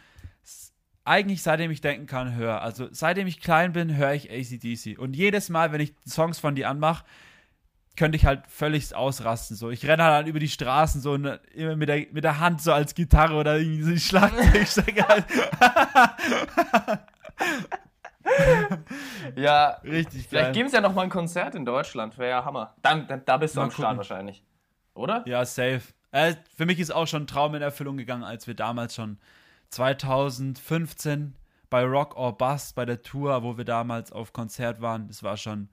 [1.07, 2.61] eigentlich seitdem ich denken kann, höre.
[2.61, 4.99] Also seitdem ich klein bin, höre ich ACDC.
[4.99, 7.05] Und jedes Mal, wenn ich Songs von die anmache,
[7.95, 9.55] könnte ich halt völlig ausrasten.
[9.55, 12.61] So, ich renne halt über die Straßen so ne, immer mit der, mit der Hand
[12.61, 15.07] so als Gitarre oder irgendwie so Schlagzeug.
[15.07, 15.25] halt.
[19.35, 20.27] ja, richtig.
[20.27, 22.17] Vielleicht geben es ja noch mal ein Konzert in Deutschland.
[22.17, 22.75] Wäre ja Hammer.
[22.81, 24.43] Dann, dann, da bist du mal am Start wahrscheinlich.
[24.93, 25.23] Oder?
[25.25, 25.81] Ja, safe.
[26.12, 29.17] Äh, für mich ist auch schon ein Traum in Erfüllung gegangen, als wir damals schon
[29.70, 31.36] 2015
[31.70, 35.08] bei Rock or Bust, bei der Tour, wo wir damals auf Konzert waren.
[35.08, 35.70] Das war schon,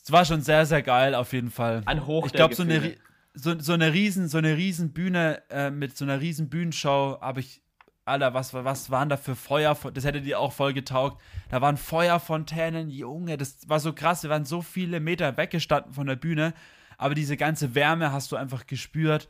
[0.00, 1.82] das war schon sehr, sehr geil auf jeden Fall.
[1.86, 2.96] Ein Hoch Ich glaube, so eine,
[3.34, 7.40] so, so eine riesen, so eine riesen Bühne äh, mit so einer riesen Bühnenshow habe
[7.40, 7.62] ich
[8.06, 9.76] Alter, was, was waren da für Feuer?
[9.94, 11.20] Das hätte dir auch voll getaugt.
[11.48, 14.24] Da waren Feuerfontänen, Junge, das war so krass.
[14.24, 16.52] Wir waren so viele Meter weggestanden von der Bühne
[17.00, 19.26] aber diese ganze Wärme hast du einfach gespürt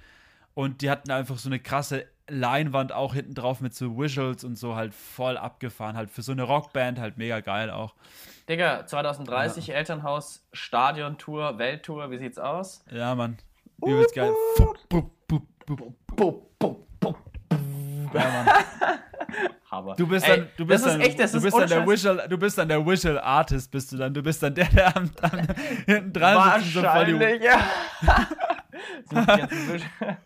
[0.55, 4.57] und die hatten einfach so eine krasse Leinwand auch hinten drauf mit so Visuals und
[4.57, 5.97] so halt voll abgefahren.
[5.97, 7.95] Halt für so eine Rockband halt mega geil auch.
[8.49, 9.77] Digga, 2030 ja.
[9.77, 12.85] Elternhaus, Stadiontour, Welttour, wie sieht's aus?
[12.91, 13.39] Ja, Mann.
[13.85, 14.33] Übelst geil.
[18.13, 18.49] Ja, Mann.
[19.71, 19.95] Hammer.
[19.95, 22.69] Du bist dann, du bist dann, echt, du bist dann der Visual, du bist dann
[22.69, 24.13] der Visual Artist, bist du dann.
[24.13, 25.31] Du bist dann der, der am, am
[25.87, 26.83] hinten dran sitzt.
[26.83, 27.61] Wahrscheinlich, ja.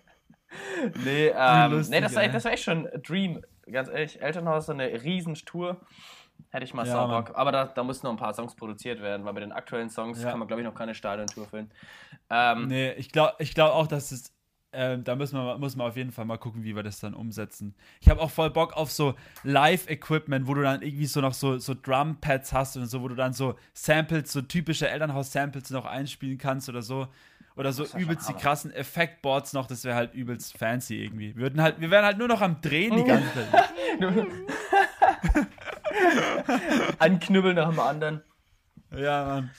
[1.04, 3.44] nee, ähm, lustig, nee, das war, das war echt schon ein Dream.
[3.70, 5.80] Ganz ehrlich, Elternhaus, so eine riesen Tour.
[6.50, 7.32] Hätte ich mal ja, Bock.
[7.34, 10.22] Aber da, da müssen noch ein paar Songs produziert werden, weil mit den aktuellen Songs
[10.22, 10.30] ja.
[10.30, 11.70] kann man, glaube ich, noch keine Stadiontour filmen.
[12.30, 14.33] Ähm, nee, ich glaube ich glaub auch, dass es
[14.74, 17.14] ähm, da müssen wir, muss man auf jeden Fall mal gucken, wie wir das dann
[17.14, 17.74] umsetzen.
[18.00, 21.58] Ich habe auch voll Bock auf so Live-Equipment, wo du dann irgendwie so noch so,
[21.58, 26.38] so Drum-Pads hast und so, wo du dann so Samples, so typische Elternhaus-Samples noch einspielen
[26.38, 27.08] kannst oder so.
[27.56, 31.36] Oder so übelst die krassen Effektboards noch, das wäre halt übelst fancy irgendwie.
[31.36, 33.70] Wir, würden halt, wir wären halt nur noch am Drehen die ganze Zeit.
[36.98, 38.22] Ein Knüppel nach dem anderen.
[38.90, 39.50] Ja, Mann.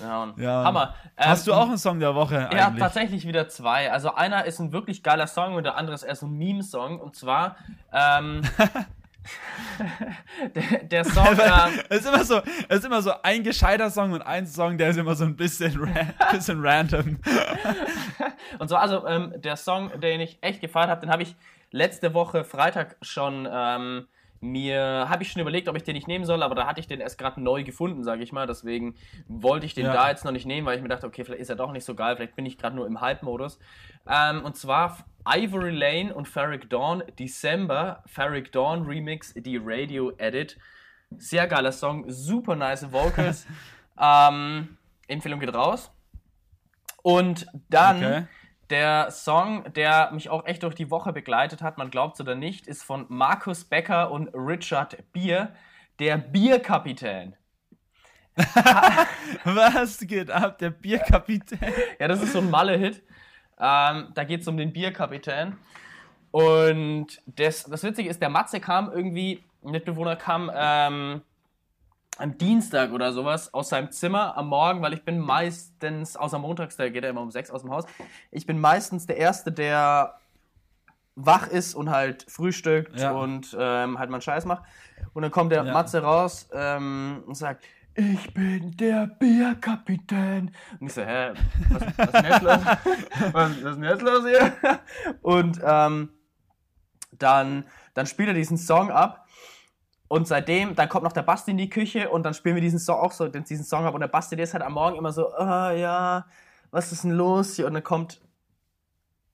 [0.00, 0.64] Ja, ja.
[0.64, 0.94] Hammer.
[1.16, 2.38] Hast ähm, du auch einen Song der Woche?
[2.38, 2.58] Eigentlich?
[2.58, 3.90] Ja, tatsächlich wieder zwei.
[3.90, 7.00] Also einer ist ein wirklich geiler Song und der andere ist eher so ein Meme-Song.
[7.00, 7.56] Und zwar
[7.92, 8.42] ähm,
[10.54, 11.26] der, der, Song.
[11.38, 14.78] Ähm, es, ist immer so, es ist immer so ein gescheiter Song und ein Song,
[14.78, 17.18] der ist immer so ein bisschen, ra bisschen random.
[18.58, 21.36] und zwar, also ähm, der Song, den ich echt gefeiert habe, den habe ich
[21.70, 24.06] letzte Woche Freitag schon ähm,
[24.40, 26.86] mir habe ich schon überlegt, ob ich den nicht nehmen soll, aber da hatte ich
[26.86, 28.46] den erst gerade neu gefunden, sage ich mal.
[28.46, 28.94] Deswegen
[29.26, 29.92] wollte ich den ja.
[29.92, 31.84] da jetzt noch nicht nehmen, weil ich mir dachte, okay, vielleicht ist er doch nicht
[31.84, 33.58] so geil, vielleicht bin ich gerade nur im Hype-Modus.
[34.08, 40.56] Ähm, und zwar Ivory Lane und Ferric Dawn, December, Ferric Dawn Remix, die Radio Edit.
[41.16, 43.46] Sehr geiler Song, super nice Vocals.
[44.00, 44.76] ähm,
[45.08, 45.90] Empfehlung geht raus.
[47.02, 48.26] Und dann okay.
[48.70, 52.34] Der Song, der mich auch echt durch die Woche begleitet hat, man glaubt es oder
[52.34, 55.54] nicht, ist von Markus Becker und Richard Bier,
[55.98, 57.34] der Bierkapitän.
[59.44, 61.58] Was geht ab, der Bierkapitän?
[61.98, 63.02] Ja, das ist so ein Malle-Hit.
[63.58, 65.56] Ähm, da geht es um den Bierkapitän.
[66.30, 71.22] Und das, das Witzige ist, der Matze kam irgendwie, Mitbewohner kam ähm,
[72.18, 76.76] am Dienstag oder sowas aus seinem Zimmer am Morgen, weil ich bin meistens, außer montags,
[76.76, 77.84] da geht er immer um sechs aus dem Haus,
[78.30, 80.18] ich bin meistens der Erste, der
[81.14, 83.12] wach ist und halt frühstückt ja.
[83.12, 84.62] und ähm, halt mal einen Scheiß macht.
[85.14, 85.72] Und dann kommt der ja.
[85.72, 87.64] Matze raus ähm, und sagt,
[87.94, 90.52] ich bin der Bierkapitän.
[90.78, 91.32] Und ich so, hä,
[91.70, 92.58] was, was ist denn jetzt los?
[93.32, 94.78] was, was ist denn jetzt los hier?
[95.22, 96.10] Und ähm,
[97.18, 97.64] dann,
[97.94, 99.27] dann spielt er diesen Song ab
[100.08, 102.78] und seitdem, dann kommt noch der Basti in die Küche und dann spielen wir diesen
[102.78, 103.94] Song auch so, diesen Song ab.
[103.94, 106.24] Und der Basti, der ist halt am Morgen immer so, oh, ja,
[106.70, 107.66] was ist denn los hier?
[107.66, 108.20] Und dann kommt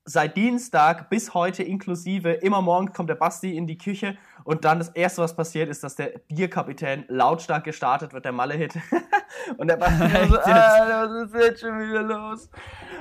[0.07, 4.79] seit Dienstag bis heute inklusive, immer morgen kommt der Basti in die Küche und dann
[4.79, 8.75] das erste, was passiert, ist, dass der Bierkapitän lautstark gestartet wird, der Malle-Hit.
[9.57, 12.51] und der Basti so, ah, was ist jetzt schon wieder los?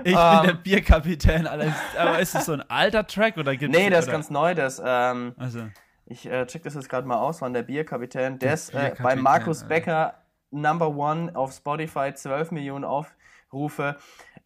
[0.06, 3.78] Ich um, bin der ähm, Bierkapitän, aber ist es so ein alter Track oder gibt's
[3.78, 5.64] Nee, der ist ganz neu, das, ähm, also.
[6.06, 9.16] Ich äh, check das jetzt gerade mal aus, wann der Bierkapitän, der, ist äh, bei
[9.16, 10.16] Markus Becker
[10.52, 13.98] Number One auf Spotify, 12 Millionen Aufrufe.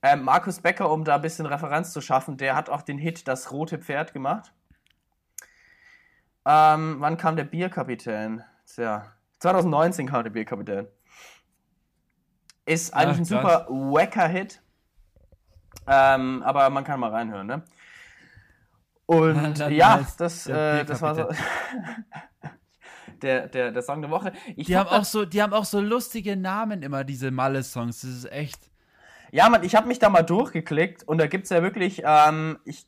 [0.02, 3.28] Ähm, Markus Becker, um da ein bisschen Referenz zu schaffen, der hat auch den Hit
[3.28, 4.54] Das rote Pferd gemacht.
[6.46, 8.44] Ähm, wann kam der Bierkapitän?
[8.66, 9.06] Tja,
[9.40, 10.88] 2019 kam der Bierkapitän.
[12.66, 14.62] Ist eigentlich Ach, ein super wacker Hit.
[15.88, 17.64] Ähm, aber man kann mal reinhören, ne?
[19.08, 21.30] Und ja, das, äh, das war so.
[23.22, 24.34] der, der, der Song der Woche.
[24.56, 28.02] Ich die, haben auch so, die haben auch so lustige Namen immer, diese Malle-Songs.
[28.02, 28.70] Das ist echt.
[29.32, 32.60] Ja, man, ich habe mich da mal durchgeklickt und da gibt es ja wirklich, ähm,
[32.66, 32.86] ich,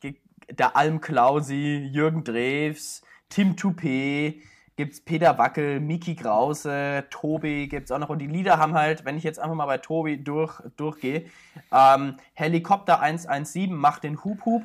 [0.50, 4.42] der Alm Klausi, Jürgen Drews, Tim Toupé,
[4.76, 8.08] gibt's Peter Wackel, Miki Krause, Tobi gibt's auch noch.
[8.08, 11.26] Und die Lieder haben halt, wenn ich jetzt einfach mal bei Tobi durch, durchgehe,
[11.72, 14.62] ähm, Helikopter 117 macht den Hup Hup.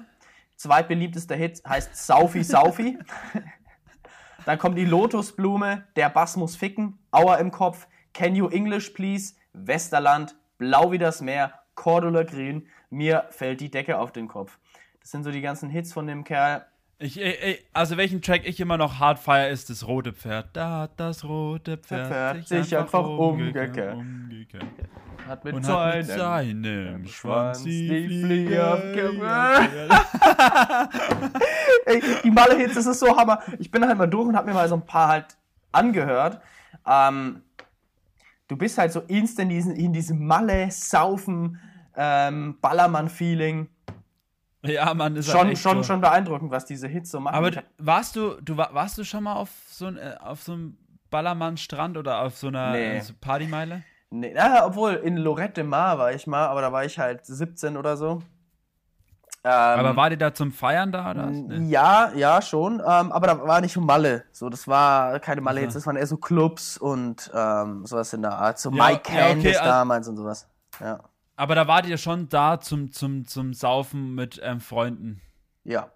[0.55, 2.97] Zweitbeliebtester Hit heißt Saufi Saufi.
[4.45, 9.33] Dann kommt die Lotusblume, der Bass muss ficken, Auer im Kopf, Can You English Please,
[9.53, 14.59] Westerland, Blau wie das Meer, Cordula Green, mir fällt die Decke auf den Kopf.
[15.01, 16.65] Das sind so die ganzen Hits von dem Kerl.
[16.97, 20.47] Ich, ich, also welchen Track ich immer noch hart feier, ist das rote Pferd.
[20.53, 23.95] Da hat das rote Pferd, Pferd sich, sich einfach, einfach umgekehrt.
[23.95, 24.63] umgekehrt.
[25.27, 29.69] Hat mit, Und seinem, hat mit seinem Schwanz die Fliege abgewehrt.
[31.85, 33.41] Ey, die Malle-Hits, das ist so Hammer.
[33.59, 35.25] Ich bin halt mal durch und hab mir mal so ein paar halt
[35.73, 36.39] angehört.
[36.87, 37.41] Ähm,
[38.47, 41.59] du bist halt so instant in, in diesem Malle-Saufen,
[41.97, 43.67] ähm, Ballermann-Feeling.
[44.67, 45.83] Ja, man ist schon, schon, so.
[45.83, 47.35] schon beeindruckend, was diese Hits so machen.
[47.35, 50.77] Aber warst du, du warst du schon mal auf so, ein, äh, auf so einem
[51.09, 52.99] Ballermann-Strand oder auf so einer nee.
[52.99, 53.83] so Partymeile?
[54.09, 57.25] Nee, ja, obwohl in Lorette de Mar war ich mal, aber da war ich halt
[57.25, 58.21] 17 oder so.
[59.43, 61.11] Ähm, aber war die da zum Feiern da?
[61.11, 61.27] Oder?
[61.27, 61.69] Nee.
[61.69, 62.79] Ja, ja, schon.
[62.79, 64.23] Ähm, aber da war nicht Malle.
[64.31, 68.23] So, das war keine Malle jetzt, das waren eher so Clubs und ähm, sowas in
[68.23, 68.57] der Art.
[68.57, 70.47] So ja, Mike Candice ja, okay, damals und sowas.
[70.79, 70.99] Ja.
[71.35, 75.21] Aber da wart ihr schon da zum, zum, zum Saufen mit ähm, Freunden.
[75.63, 75.91] Ja.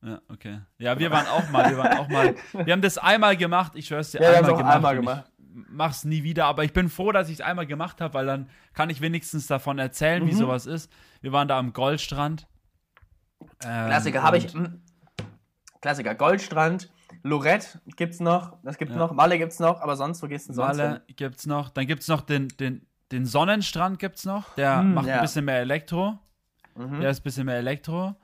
[0.00, 0.60] Ja, okay.
[0.78, 2.36] Ja, wir waren auch mal, wir waren auch mal.
[2.64, 5.32] Wir haben das einmal gemacht, ich schwör's dir, ja, einmal, gemacht, einmal gemacht
[5.68, 8.48] mach's nie wieder, aber ich bin froh, dass ich es einmal gemacht habe, weil dann
[8.72, 10.28] kann ich wenigstens davon erzählen, mhm.
[10.28, 10.90] wie sowas ist.
[11.20, 12.46] Wir waren da am Goldstrand.
[13.64, 14.54] Ähm, Klassiker habe ich.
[14.54, 14.74] Mh,
[15.80, 16.90] Klassiker, Goldstrand,
[17.22, 18.98] Lorette gibt's noch, das gibt ja.
[18.98, 21.16] noch, Malle gibt's noch, aber sonst, wo gehst du sonst Malle hin?
[21.16, 25.16] gibt's noch, dann gibt's noch den, den, den Sonnenstrand gibt's noch, der mhm, macht ja.
[25.16, 26.18] ein bisschen mehr Elektro.
[26.74, 27.00] Mhm.
[27.00, 28.14] Der ist ein bisschen mehr Elektro.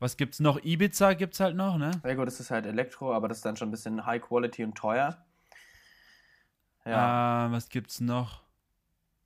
[0.00, 0.62] Was gibt's noch?
[0.62, 1.90] Ibiza gibt's halt noch, ne?
[2.04, 4.64] Ja gut, das ist halt Elektro, aber das ist dann schon ein bisschen High Quality
[4.64, 5.18] und teuer.
[6.84, 7.46] Ja.
[7.46, 8.42] Äh, was gibt's noch?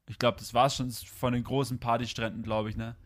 [0.08, 2.96] Ich glaube, das war's schon von den großen Partystränden, glaube ich, ne?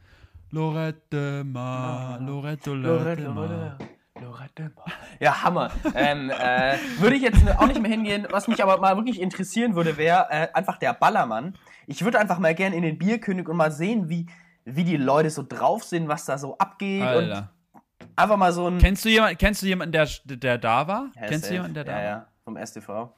[0.50, 4.86] Lorette Mar, Lorette, Lorette, Lorette, Lorette Mar.
[5.20, 5.70] Ja, Hammer.
[5.94, 8.26] ähm, äh, würde ich jetzt auch nicht mehr hingehen.
[8.30, 11.54] Was mich aber mal wirklich interessieren würde, wäre äh, einfach der Ballermann.
[11.86, 14.26] Ich würde einfach mal gerne in den Bierkönig und mal sehen, wie,
[14.64, 17.02] wie die Leute so drauf sind, was da so abgeht.
[17.02, 17.50] Alter.
[17.72, 17.80] Und
[18.16, 18.78] einfach mal so ein.
[18.78, 21.10] Kennst du, jemand, kennst du jemanden, der, der da war?
[21.14, 22.04] Ja, kennst du jemanden, der da ja, war?
[22.04, 23.10] Ja, vom STV.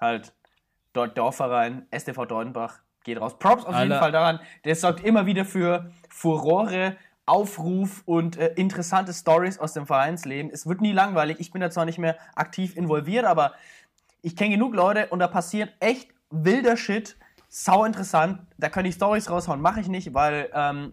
[0.00, 0.32] Halt
[0.92, 3.38] Dorfverein, STV Dornbach, geht raus.
[3.38, 3.82] Props auf Alter.
[3.82, 4.40] jeden Fall daran.
[4.64, 6.96] Der sorgt immer wieder für Furore,
[7.26, 10.50] Aufruf und äh, interessante Stories aus dem Vereinsleben.
[10.52, 11.40] Es wird nie langweilig.
[11.40, 13.54] Ich bin da zwar nicht mehr aktiv involviert, aber
[14.20, 17.16] ich kenne genug Leute und da passiert echt wilder Shit.
[17.48, 18.40] Sau interessant.
[18.58, 19.60] Da kann ich Stories raushauen.
[19.60, 20.92] Mache ich nicht, weil, ähm,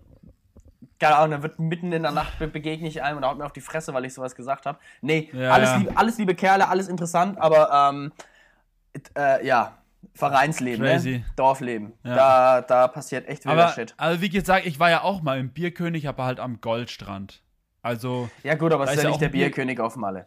[0.99, 3.53] keine Ahnung, da wird mitten in der Nacht begegne ich einem und haut mir auf
[3.53, 4.77] die Fresse, weil ich sowas gesagt habe.
[5.01, 5.77] Nee, ja, alles, ja.
[5.77, 8.11] Liebe, alles liebe Kerle, alles interessant, aber ähm,
[9.17, 9.80] äh, ja,
[10.13, 11.23] Vereinsleben, ne?
[11.35, 11.93] Dorfleben.
[12.03, 12.15] Ja.
[12.15, 13.93] Da, da passiert echt wilder aber, Shit.
[13.97, 17.41] Also wie gesagt, ich war ja auch mal im Bierkönig, aber halt am Goldstrand.
[17.81, 18.29] Also.
[18.43, 20.25] Ja gut, aber es ist ja nicht der Bierkönig auf Malle.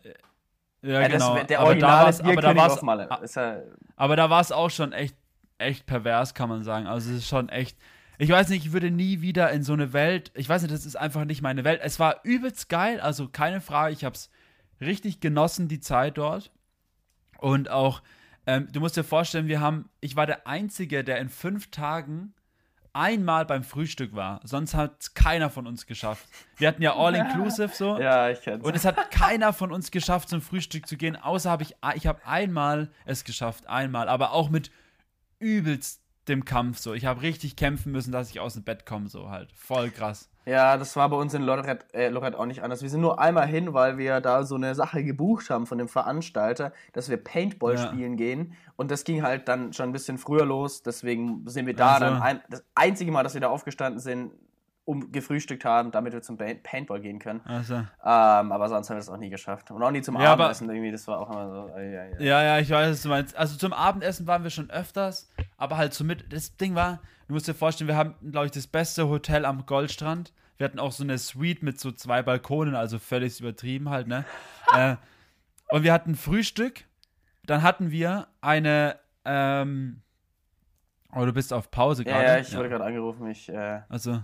[0.83, 1.37] Ja, ja genau.
[1.37, 3.09] Das, der originale Bierkönig auf Malle.
[3.35, 3.57] Ja,
[3.97, 5.17] aber da war es auch schon echt,
[5.59, 6.87] echt pervers, kann man sagen.
[6.87, 7.77] Also es ist schon echt.
[8.17, 10.31] Ich weiß nicht, ich würde nie wieder in so eine Welt.
[10.35, 11.81] Ich weiß nicht, das ist einfach nicht meine Welt.
[11.83, 13.93] Es war übelst geil, also keine Frage.
[13.93, 14.31] Ich habe es
[14.81, 16.53] richtig genossen, die Zeit dort.
[17.39, 18.03] Und auch
[18.47, 22.35] ähm, du musst dir vorstellen, wir haben, ich war der Einzige, der in fünf Tagen
[22.93, 24.41] einmal beim Frühstück war.
[24.45, 26.27] Sonst hat es keiner von uns geschafft.
[26.57, 27.99] Wir hatten ja All-Inclusive so.
[27.99, 28.65] Ja, ich kenn's.
[28.65, 32.07] Und es hat keiner von uns geschafft, zum Frühstück zu gehen, außer habe ich, ich
[32.07, 34.71] habe einmal es geschafft, einmal, aber auch mit
[35.41, 36.95] übelst dem Kampf so.
[36.95, 39.53] Ich habe richtig kämpfen müssen, dass ich aus dem Bett komme, so halt.
[39.53, 40.29] Voll krass.
[40.47, 42.83] Ja, das war bei uns in Lorette, äh, Lorette auch nicht anders.
[42.83, 45.89] Wir sind nur einmal hin, weil wir da so eine Sache gebucht haben von dem
[45.89, 47.87] Veranstalter, dass wir Paintball ja.
[47.87, 48.55] spielen gehen.
[48.77, 50.83] Und das ging halt dann schon ein bisschen früher los.
[50.83, 52.07] Deswegen sind wir da also.
[52.07, 54.33] dann ein, das einzige Mal, dass wir da aufgestanden sind,
[54.85, 57.41] um gefrühstückt haben, damit wir zum Paintball gehen können.
[57.45, 57.75] Also.
[57.75, 59.71] Ähm, aber sonst haben wir das auch nie geschafft.
[59.71, 61.69] Und auch nie zum ja, Abendessen irgendwie, das war auch immer so.
[61.79, 62.43] Ja, ja, ja.
[62.43, 63.37] ja, ich weiß, was du meinst.
[63.37, 66.33] Also zum Abendessen waren wir schon öfters, aber halt zum Mit.
[66.33, 69.65] Das Ding war, du musst dir vorstellen, wir haben, glaube ich, das beste Hotel am
[69.65, 70.33] Goldstrand.
[70.59, 74.25] Wir hatten auch so eine Suite mit so zwei Balkonen, also völlig übertrieben halt, ne?
[74.77, 74.97] äh,
[75.71, 76.85] und wir hatten Frühstück,
[77.45, 80.03] dann hatten wir eine, ähm,
[81.17, 82.25] Oh, du bist auf Pause gerade.
[82.25, 83.29] Ja, ja, ich wurde gerade angerufen.
[83.29, 84.23] Ich, äh, also,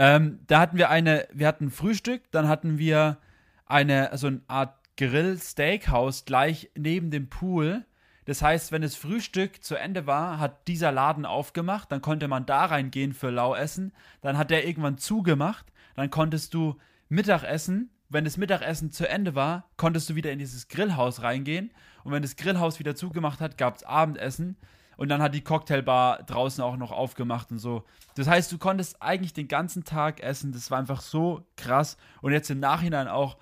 [0.00, 3.18] ähm, da hatten wir eine, wir hatten Frühstück, dann hatten wir
[3.66, 7.84] eine, so eine Art Grill-Steakhouse gleich neben dem Pool.
[8.24, 12.46] Das heißt, wenn das Frühstück zu Ende war, hat dieser Laden aufgemacht, dann konnte man
[12.46, 13.92] da reingehen für Lauessen.
[14.22, 16.76] Dann hat der irgendwann zugemacht, dann konntest du
[17.10, 17.90] Mittagessen.
[18.08, 21.72] Wenn das Mittagessen zu Ende war, konntest du wieder in dieses Grillhaus reingehen.
[22.04, 24.56] Und wenn das Grillhaus wieder zugemacht hat, gab es Abendessen.
[25.00, 27.84] Und dann hat die Cocktailbar draußen auch noch aufgemacht und so.
[28.16, 30.52] Das heißt, du konntest eigentlich den ganzen Tag essen.
[30.52, 31.96] Das war einfach so krass.
[32.20, 33.38] Und jetzt im Nachhinein auch,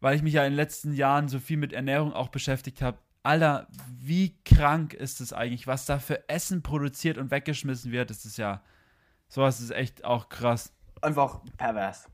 [0.00, 2.98] weil ich mich ja in den letzten Jahren so viel mit Ernährung auch beschäftigt habe.
[3.22, 8.10] Alter, wie krank ist es eigentlich, was da für Essen produziert und weggeschmissen wird.
[8.10, 8.60] Das ist ja,
[9.26, 10.70] sowas ist echt auch krass.
[11.00, 12.10] Einfach pervers.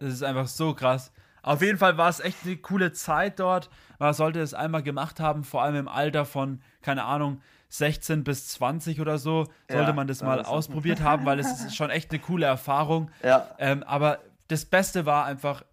[0.00, 1.12] Das ist einfach so krass.
[1.42, 3.70] Auf jeden Fall war es echt eine coole Zeit dort.
[4.00, 8.48] Man sollte es einmal gemacht haben, vor allem im Alter von, keine Ahnung, 16 bis
[8.48, 12.10] 20 oder so, sollte ja, man das mal ausprobiert haben, weil es ist schon echt
[12.10, 13.10] eine coole Erfahrung.
[13.22, 13.54] Ja.
[13.58, 15.64] Ähm, aber das Beste war einfach,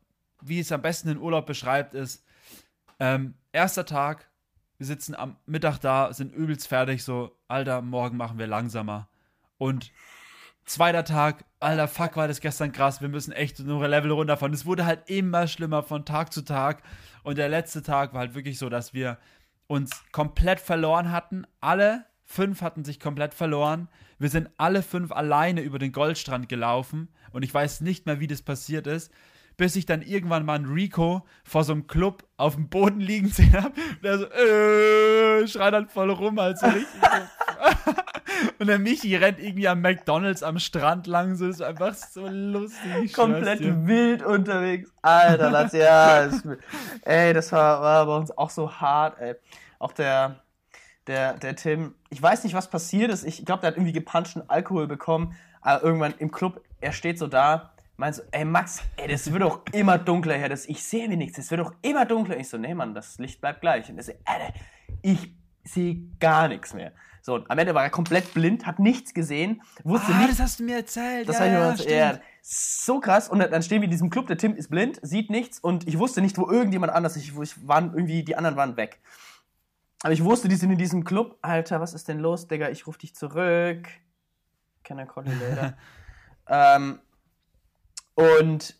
[0.41, 2.25] wie es am besten den Urlaub beschreibt, ist,
[2.99, 4.29] ähm, erster Tag,
[4.77, 9.07] wir sitzen am Mittag da, sind übelst fertig, so, Alter, morgen machen wir langsamer.
[9.57, 9.91] Und
[10.65, 14.53] zweiter Tag, Alter, fuck, war das gestern krass, wir müssen echt nur ein Level runterfahren.
[14.53, 16.83] Es wurde halt immer schlimmer von Tag zu Tag.
[17.23, 19.17] Und der letzte Tag war halt wirklich so, dass wir
[19.67, 21.45] uns komplett verloren hatten.
[21.61, 23.87] Alle fünf hatten sich komplett verloren.
[24.19, 28.27] Wir sind alle fünf alleine über den Goldstrand gelaufen und ich weiß nicht mehr, wie
[28.27, 29.11] das passiert ist,
[29.57, 33.27] bis ich dann irgendwann mal einen Rico vor so einem Club auf dem Boden liegen
[33.29, 33.73] sehen habe.
[34.03, 37.01] Der so, äh, schreit dann voll rum, als so richtig.
[38.59, 43.13] Und der Michi rennt irgendwie am McDonalds am Strand lang, so ist einfach so lustig.
[43.13, 44.91] Komplett wild unterwegs.
[45.01, 46.25] Alter, das ja.
[46.25, 46.43] Das,
[47.03, 49.35] ey, das war, war bei uns auch so hart, ey.
[49.79, 50.41] Auch der,
[51.07, 53.23] der, der Tim, ich weiß nicht, was passiert ist.
[53.23, 55.35] Ich glaube, der hat irgendwie gepanschten Alkohol bekommen.
[55.61, 59.41] Aber irgendwann im Club, er steht so da, meint so, ey Max, ey, das wird
[59.41, 60.49] doch immer dunkler hier.
[60.49, 62.37] Das, ich sehe mir nichts, das wird doch immer dunkler.
[62.37, 63.89] Ich so, nee, Mann, das Licht bleibt gleich.
[63.89, 64.53] Und er so, ey,
[65.01, 65.33] ich
[65.63, 66.91] sehe gar nichts mehr.
[67.25, 70.33] So, am Ende war er komplett blind, hat nichts gesehen, wusste ah, nicht.
[70.33, 71.27] das hast du mir erzählt.
[71.27, 72.17] Das ja, ja, erzählt.
[72.17, 73.29] Ja, so krass.
[73.29, 75.97] Und dann stehen wir in diesem Club, der Tim ist blind, sieht nichts und ich
[75.97, 77.23] wusste nicht, wo irgendjemand anders ist.
[77.23, 78.99] Ich, ich waren irgendwie, die anderen waren weg.
[80.03, 81.39] Aber ich wusste, die sind in diesem Club.
[81.41, 82.69] Alter, was ist denn los, Digga?
[82.69, 83.87] Ich rufe dich zurück.
[84.83, 85.75] Can I call you later?
[86.47, 86.99] ähm,
[88.13, 88.75] und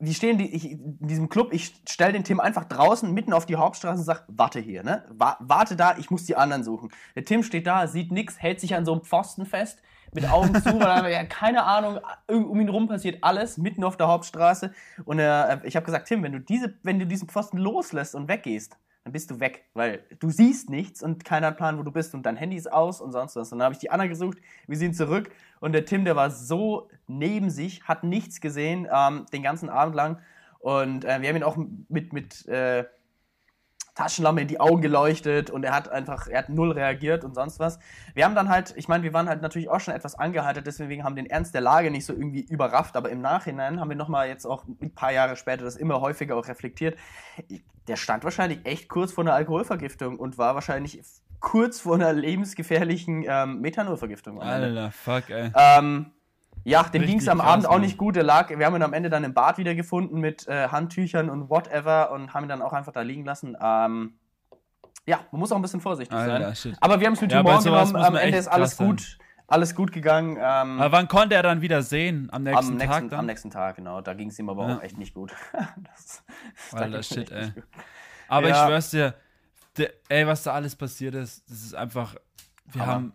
[0.00, 3.46] die stehen die, ich, in diesem Club, ich stelle den Tim einfach draußen mitten auf
[3.46, 5.04] die Hauptstraße und sage, warte hier, ne?
[5.10, 6.90] warte da, ich muss die anderen suchen.
[7.16, 9.82] Der Tim steht da, sieht nichts, hält sich an so einem Pfosten fest,
[10.12, 13.96] mit Augen zu, weil er ja keine Ahnung, um ihn rum passiert alles, mitten auf
[13.96, 14.72] der Hauptstraße.
[15.04, 18.28] Und er, ich habe gesagt, Tim, wenn du, diese, wenn du diesen Pfosten loslässt und
[18.28, 21.90] weggehst, dann bist du weg, weil du siehst nichts und keiner hat Plan, wo du
[21.90, 23.52] bist und dein Handy ist aus und sonst was.
[23.52, 25.30] Und dann habe ich die Anna gesucht, wir sind zurück
[25.60, 29.94] und der Tim, der war so neben sich, hat nichts gesehen ähm, den ganzen Abend
[29.94, 30.18] lang
[30.58, 31.56] und äh, wir haben ihn auch
[31.88, 32.84] mit, mit äh,
[33.98, 37.58] Taschenlampe in die Augen geleuchtet und er hat einfach, er hat null reagiert und sonst
[37.58, 37.80] was.
[38.14, 41.02] Wir haben dann halt, ich meine, wir waren halt natürlich auch schon etwas angehalten, deswegen
[41.02, 44.28] haben den Ernst der Lage nicht so irgendwie überrafft, aber im Nachhinein haben wir nochmal
[44.28, 46.96] jetzt auch ein paar Jahre später das immer häufiger auch reflektiert.
[47.88, 51.02] Der stand wahrscheinlich echt kurz vor einer Alkoholvergiftung und war wahrscheinlich
[51.40, 54.40] kurz vor einer lebensgefährlichen ähm, Methanolvergiftung.
[54.40, 55.50] Alter, fuck, ey.
[55.54, 56.12] Ähm,
[56.64, 58.16] ja, dem ging es am Abend auch nicht gut.
[58.16, 61.48] Der lag, wir haben ihn am Ende dann im Bad wiedergefunden mit äh, Handtüchern und
[61.48, 63.56] whatever und haben ihn dann auch einfach da liegen lassen.
[63.60, 64.18] Ähm,
[65.06, 66.56] ja, man muss auch ein bisschen vorsichtig Alter, sein.
[66.56, 66.76] Shit.
[66.80, 67.96] Aber wir haben es mit ja, Humor genommen.
[67.96, 69.18] Am Ende ist alles gut, sein.
[69.46, 70.36] alles gut gegangen.
[70.36, 72.28] Ähm, aber wann konnte er dann wieder sehen?
[72.30, 73.10] Am nächsten, am nächsten Tag?
[73.10, 73.20] Dann?
[73.20, 74.02] Am nächsten Tag, genau.
[74.02, 74.76] Da ging es ihm aber ja.
[74.76, 75.32] auch echt nicht gut.
[75.52, 76.22] das,
[76.70, 77.52] das Alter, shit, ey.
[78.28, 78.54] Aber ja.
[78.54, 79.14] ich schwör's dir,
[79.78, 82.16] der, ey, was da alles passiert ist, das ist einfach.
[82.66, 82.92] Wir aber.
[82.92, 83.12] haben.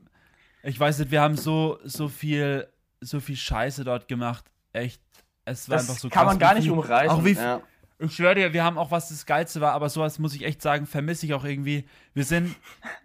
[0.64, 2.68] Ich weiß nicht, wir haben so, so viel
[3.02, 4.46] so viel Scheiße dort gemacht.
[4.72, 5.02] Echt,
[5.44, 7.10] es war das einfach so kann man gar nicht umreißen.
[7.10, 7.62] Auch wie, ja.
[8.00, 10.62] Ich schwöre dir, wir haben auch was das Geilste war, aber sowas muss ich echt
[10.62, 11.86] sagen, vermisse ich auch irgendwie.
[12.14, 12.56] Wir sind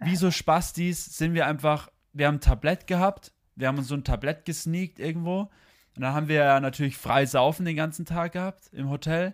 [0.01, 3.95] wie so Spastis, sind wir einfach wir haben ein Tablett gehabt, wir haben uns so
[3.95, 5.49] ein Tablett gesneakt irgendwo.
[5.95, 9.33] Und dann haben wir ja natürlich frei saufen den ganzen Tag gehabt im Hotel.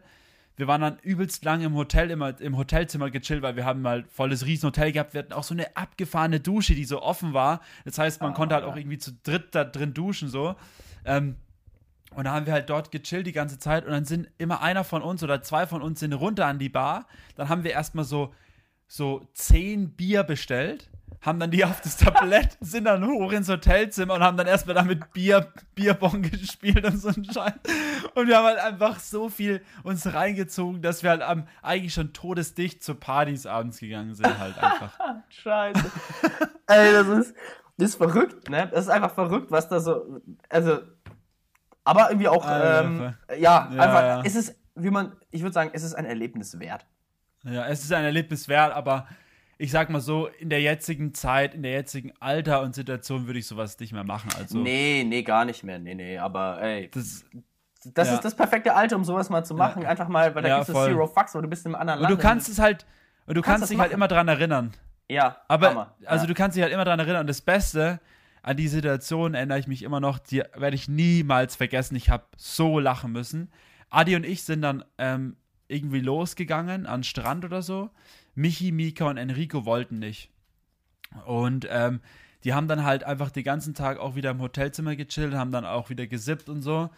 [0.58, 4.06] Wir waren dann übelst lang im Hotel, immer im Hotelzimmer gechillt, weil wir haben mal
[4.06, 5.14] volles Riesenhotel gehabt.
[5.14, 7.62] Wir hatten auch so eine abgefahrene Dusche, die so offen war.
[7.84, 10.56] Das heißt, man oh, konnte halt auch irgendwie zu dritt da drin duschen, so.
[11.04, 11.36] Ähm,
[12.12, 14.86] und da haben wir halt dort gechillt die ganze Zeit und dann sind immer einer
[14.86, 17.08] von uns oder zwei von uns sind runter an die Bar.
[17.36, 18.34] Dann haben wir erstmal so,
[18.88, 20.90] so zehn Bier bestellt
[21.22, 24.76] haben dann die auf das Tablett, sind dann hoch ins Hotelzimmer und haben dann erstmal
[24.76, 27.54] damit Bier, Bierbong gespielt und so ein Scheiß.
[28.14, 32.14] Und wir haben halt einfach so viel uns reingezogen, dass wir halt am, eigentlich schon
[32.14, 34.98] todesdicht zu Partys abends gegangen sind, halt einfach.
[35.30, 35.92] Scheiße.
[36.68, 37.36] Ey, das ist,
[37.78, 38.68] das ist verrückt, ne?
[38.72, 40.80] Das ist einfach verrückt, was da so, also,
[41.84, 44.22] aber irgendwie auch, ähm, ja, ja, einfach, ja.
[44.24, 46.86] es ist, wie man, ich würde sagen, es ist ein Erlebnis wert.
[47.44, 49.08] Ja, es ist ein Erlebnis wert, aber
[49.58, 53.40] ich sag mal so, in der jetzigen Zeit, in der jetzigen Alter und Situation würde
[53.40, 54.30] ich sowas nicht mehr machen.
[54.38, 55.80] Also, nee, nee, gar nicht mehr.
[55.80, 56.90] Nee, nee, aber ey.
[56.92, 57.26] Das,
[57.94, 58.16] das ja.
[58.16, 59.84] ist das perfekte Alter, um sowas mal zu machen.
[59.84, 59.90] Ja.
[59.90, 62.12] Einfach mal, weil da ja, gibt es Zero Fucks, aber du bist im anderen Land.
[62.12, 62.86] Und du kannst es halt,
[63.28, 64.74] und du kannst, kannst dich halt immer dran erinnern.
[65.08, 65.96] Ja, aber, Hammer.
[66.06, 67.22] also du kannst dich halt immer dran erinnern.
[67.22, 68.00] Und das Beste
[68.42, 71.96] an die Situation erinnere ich mich immer noch, die werde ich niemals vergessen.
[71.96, 73.52] Ich habe so lachen müssen.
[73.90, 75.38] Adi und ich sind dann ähm,
[75.68, 77.90] irgendwie losgegangen an Strand oder so.
[78.36, 80.30] Michi, Mika und Enrico wollten nicht.
[81.26, 82.02] Und ähm,
[82.44, 85.66] die haben dann halt einfach den ganzen Tag auch wieder im Hotelzimmer gechillt, haben dann
[85.66, 86.90] auch wieder gesippt und so.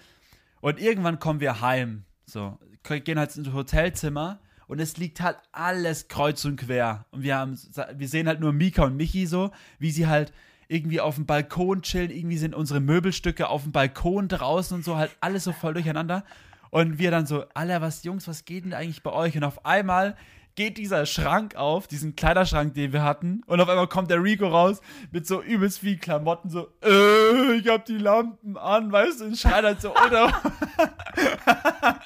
[0.59, 2.03] Und irgendwann kommen wir heim.
[2.25, 7.05] So, gehen halt ins Hotelzimmer und es liegt halt alles kreuz und quer.
[7.11, 7.57] Und wir haben,
[7.95, 10.33] wir sehen halt nur Mika und Michi so, wie sie halt
[10.67, 12.11] irgendwie auf dem Balkon chillen.
[12.11, 16.25] Irgendwie sind unsere Möbelstücke auf dem Balkon draußen und so, halt alles so voll durcheinander.
[16.69, 19.38] Und wir dann so, Alter, was, Jungs, was geht denn eigentlich bei euch?
[19.38, 20.17] Und auf einmal
[20.58, 24.47] geht dieser Schrank auf, diesen Kleiderschrank, den wir hatten, und auf einmal kommt der Rico
[24.47, 24.82] raus
[25.12, 29.38] mit so übelst viel Klamotten, so, äh, ich hab die Lampen an, weißt du, und
[29.38, 30.26] schreit halt so, oder?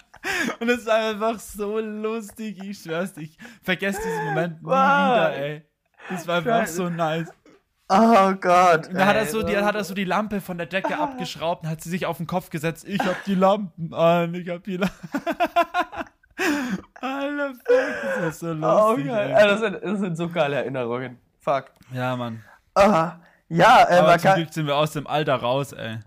[0.60, 5.64] und es ist einfach so lustig, ich schwör's ich vergesse diesen Moment nie wieder, ey.
[6.10, 7.32] Das war einfach so nice.
[7.88, 8.88] Oh Gott.
[8.88, 11.04] Und da hat er, so die, hat er so die Lampe von der Decke ah.
[11.04, 12.86] abgeschraubt und hat sie sich auf den Kopf gesetzt.
[12.88, 14.97] Ich hab die Lampen an, ich hab die Lampen.
[17.02, 19.12] Alter, fuck, das ist so oh, lustig.
[19.12, 19.47] Oh.
[19.47, 21.18] Das sind, das sind so geile Erinnerungen.
[21.39, 21.66] Fuck.
[21.91, 22.43] Ja, Mann.
[22.76, 23.20] Aha.
[23.49, 25.99] Ja, äh, aber zum Glück sind wir aus dem Alter raus, ey.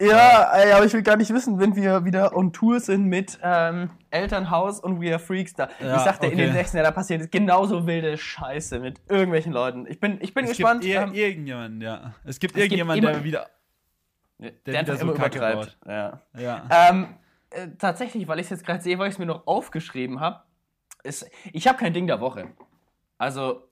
[0.00, 3.38] Ja, ey, aber ich will gar nicht wissen, wenn wir wieder on Tour sind mit
[3.42, 5.68] ähm, Elternhaus und We Are Freaks da.
[5.80, 6.32] Ja, ich sagte, okay.
[6.32, 9.86] in den nächsten Jahren, da passiert genauso wilde Scheiße mit irgendwelchen Leuten.
[9.86, 10.82] Ich bin, ich bin es gespannt.
[10.82, 12.14] Gibt ähm, irgendjemanden, ja.
[12.24, 13.46] Es gibt es irgendjemanden, der wieder.
[14.38, 15.78] Der, der wieder so immer übertreibt.
[15.86, 16.20] Ja.
[16.36, 16.64] ja.
[16.68, 17.14] Ähm,
[17.54, 20.42] äh, tatsächlich, weil ich es jetzt gerade sehe, weil ich es mir noch aufgeschrieben habe,
[21.52, 22.48] ich habe kein Ding der Woche.
[23.18, 23.68] Also,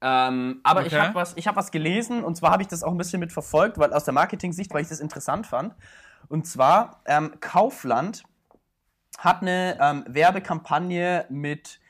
[0.00, 0.88] ähm, aber okay.
[0.88, 3.32] ich habe was, hab was gelesen und zwar habe ich das auch ein bisschen mit
[3.32, 5.74] verfolgt, weil aus der Marketing-Sicht, weil ich das interessant fand.
[6.28, 8.24] Und zwar, ähm, Kaufland
[9.18, 11.80] hat eine ähm, Werbekampagne mit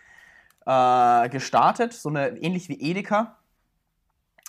[0.66, 3.38] äh, gestartet, so eine ähnlich wie Edeka.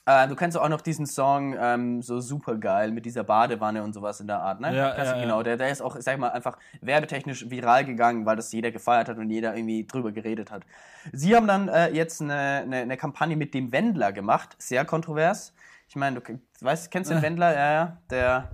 [0.08, 3.92] Äh, du kennst auch noch diesen Song, ähm, so super geil mit dieser Badewanne und
[3.92, 4.74] sowas in der Art, ne?
[4.74, 5.44] Ja, ja, genau.
[5.44, 9.10] Der, der ist auch, sag ich mal, einfach werbetechnisch viral gegangen, weil das jeder gefeiert
[9.10, 10.64] hat und jeder irgendwie drüber geredet hat.
[11.12, 15.54] Sie haben dann äh, jetzt eine, eine, eine, Kampagne mit dem Wendler gemacht, sehr kontrovers.
[15.90, 17.54] Ich meine, du weißt, kennst den Wendler?
[17.54, 18.52] Ja, ja, der.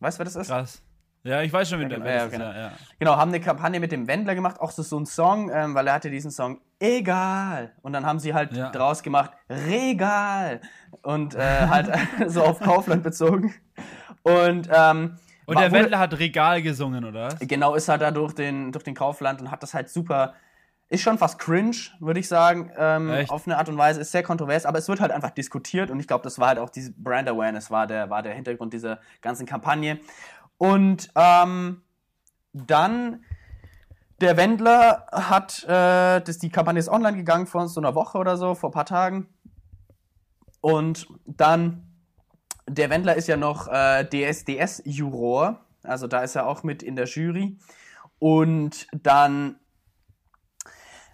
[0.00, 0.48] Weißt du, wer das ist?
[0.48, 0.82] Krass.
[1.26, 2.44] Ja, ich weiß schon, wie der ja, ja, genau.
[2.52, 5.74] Ja, genau, haben eine Kampagne mit dem Wendler gemacht, auch so, so ein Song, ähm,
[5.74, 7.72] weil er hatte diesen Song Egal.
[7.82, 8.70] Und dann haben sie halt ja.
[8.70, 10.60] draus gemacht Regal.
[11.02, 11.90] Und äh, halt
[12.26, 13.54] so auf Kaufland bezogen.
[14.22, 15.16] Und, ähm,
[15.46, 17.28] und der Wendler hat Regal gesungen, oder?
[17.40, 20.34] Genau, ist halt da durch den, durch den Kaufland und hat das halt super.
[20.88, 24.00] Ist schon fast cringe, würde ich sagen, ähm, auf eine Art und Weise.
[24.00, 26.58] Ist sehr kontrovers, aber es wird halt einfach diskutiert und ich glaube, das war halt
[26.58, 29.98] auch diese Brand Awareness, war der, war der Hintergrund dieser ganzen Kampagne.
[30.58, 31.82] Und ähm,
[32.52, 33.24] dann
[34.20, 38.36] der Wendler hat, äh, das, die Kampagne ist online gegangen vor so einer Woche oder
[38.36, 39.28] so, vor ein paar Tagen.
[40.60, 41.86] Und dann,
[42.66, 47.06] der Wendler ist ja noch äh, DSDS-Juror, also da ist er auch mit in der
[47.06, 47.58] Jury.
[48.18, 49.60] Und dann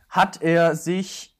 [0.08, 1.36] hat er sich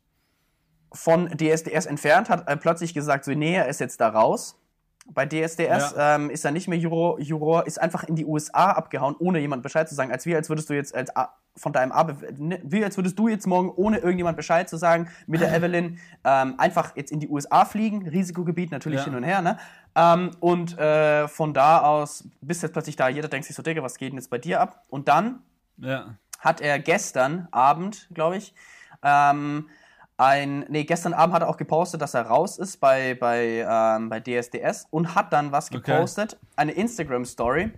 [0.92, 4.61] von DSDS entfernt, hat äh, plötzlich gesagt, so, nee, er ist jetzt da raus
[5.11, 6.14] bei DSDS ja.
[6.14, 9.62] ähm, ist er nicht mehr Juror, Juror, ist einfach in die USA abgehauen, ohne jemand
[9.62, 10.12] Bescheid zu sagen.
[10.12, 11.11] Als wie, als würdest du jetzt als
[11.57, 12.05] von deinem A,
[12.38, 15.98] ne, wie als würdest du jetzt morgen, ohne irgendjemand Bescheid zu sagen, mit der Evelyn
[16.24, 19.05] ähm, einfach jetzt in die USA fliegen, Risikogebiet natürlich ja.
[19.07, 19.59] hin und her, ne?
[19.94, 23.82] Ähm, und äh, von da aus bist jetzt plötzlich da, jeder denkt sich so, Digga,
[23.82, 24.84] was geht denn jetzt bei dir ab?
[24.88, 25.40] Und dann
[25.76, 26.16] ja.
[26.38, 28.55] hat er gestern Abend, glaube ich,
[29.03, 29.68] ähm,
[30.16, 34.08] ein, nee, gestern Abend hat er auch gepostet, dass er raus ist bei, bei, ähm,
[34.08, 36.46] bei DSDS und hat dann was gepostet, okay.
[36.56, 37.72] eine Instagram-Story,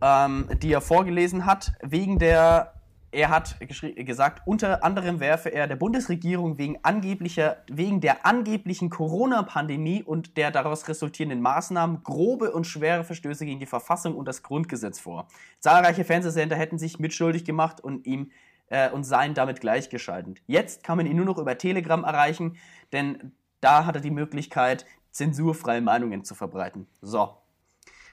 [0.00, 2.72] ähm, die er vorgelesen hat, wegen der
[3.10, 3.56] er hat
[3.96, 10.50] gesagt, unter anderem werfe er der Bundesregierung wegen, angeblicher, wegen der angeblichen Corona-Pandemie und der
[10.50, 15.26] daraus resultierenden Maßnahmen grobe und schwere Verstöße gegen die Verfassung und das Grundgesetz vor.
[15.58, 18.30] Zahlreiche Fernsehsender hätten sich mitschuldig gemacht und ihm
[18.70, 20.42] äh, und seien damit gleichgeschaltet.
[20.46, 22.56] Jetzt kann man ihn nur noch über Telegram erreichen,
[22.92, 26.86] denn da hat er die Möglichkeit, zensurfreie Meinungen zu verbreiten.
[27.02, 27.36] So.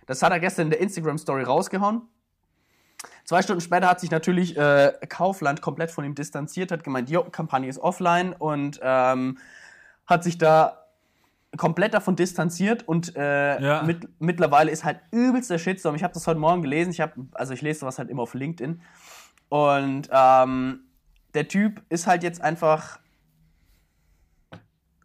[0.05, 2.03] Das hat er gestern in der Instagram-Story rausgehauen.
[3.25, 7.23] Zwei Stunden später hat sich natürlich äh, Kaufland komplett von ihm distanziert, hat gemeint, jo,
[7.23, 9.37] Kampagne ist offline und ähm,
[10.05, 10.85] hat sich da
[11.57, 13.83] komplett davon distanziert und äh, ja.
[13.83, 15.95] mit, mittlerweile ist halt übelst der Shitstorm.
[15.95, 18.33] Ich habe das heute Morgen gelesen, ich habe, also ich lese sowas halt immer auf
[18.33, 18.81] LinkedIn
[19.49, 20.79] und ähm,
[21.33, 22.99] der Typ ist halt jetzt einfach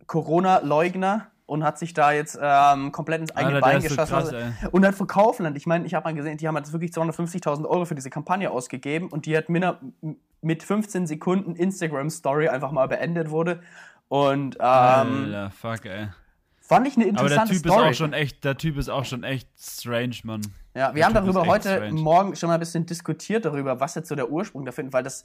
[0.07, 4.25] Corona-Leugner und hat sich da jetzt ähm, komplett ins eigene Alter, Bein geschossen.
[4.25, 5.55] So krass, und hat verkaufen.
[5.57, 8.51] Ich meine, ich habe mal gesehen, die haben jetzt wirklich 250.000 Euro für diese Kampagne
[8.51, 13.61] ausgegeben und die hat mit 15 Sekunden Instagram-Story einfach mal beendet wurde.
[14.09, 16.09] Und ähm, Alter, fuck, ey.
[16.71, 17.83] Fand ich eine interessante Aber der Typ Story.
[17.83, 20.41] ist auch schon echt, der Typ ist auch schon echt strange, Mann.
[20.75, 22.01] Ja, wir der haben typ darüber heute strange.
[22.01, 25.03] Morgen schon mal ein bisschen diskutiert darüber, was jetzt so der Ursprung dafür ist, weil
[25.03, 25.25] das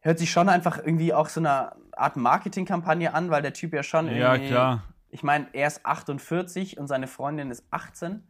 [0.00, 3.82] hört sich schon einfach irgendwie auch so eine Art Marketingkampagne an, weil der Typ ja
[3.82, 8.26] schon Ja, klar ich meine, er ist 48 und seine Freundin ist 18.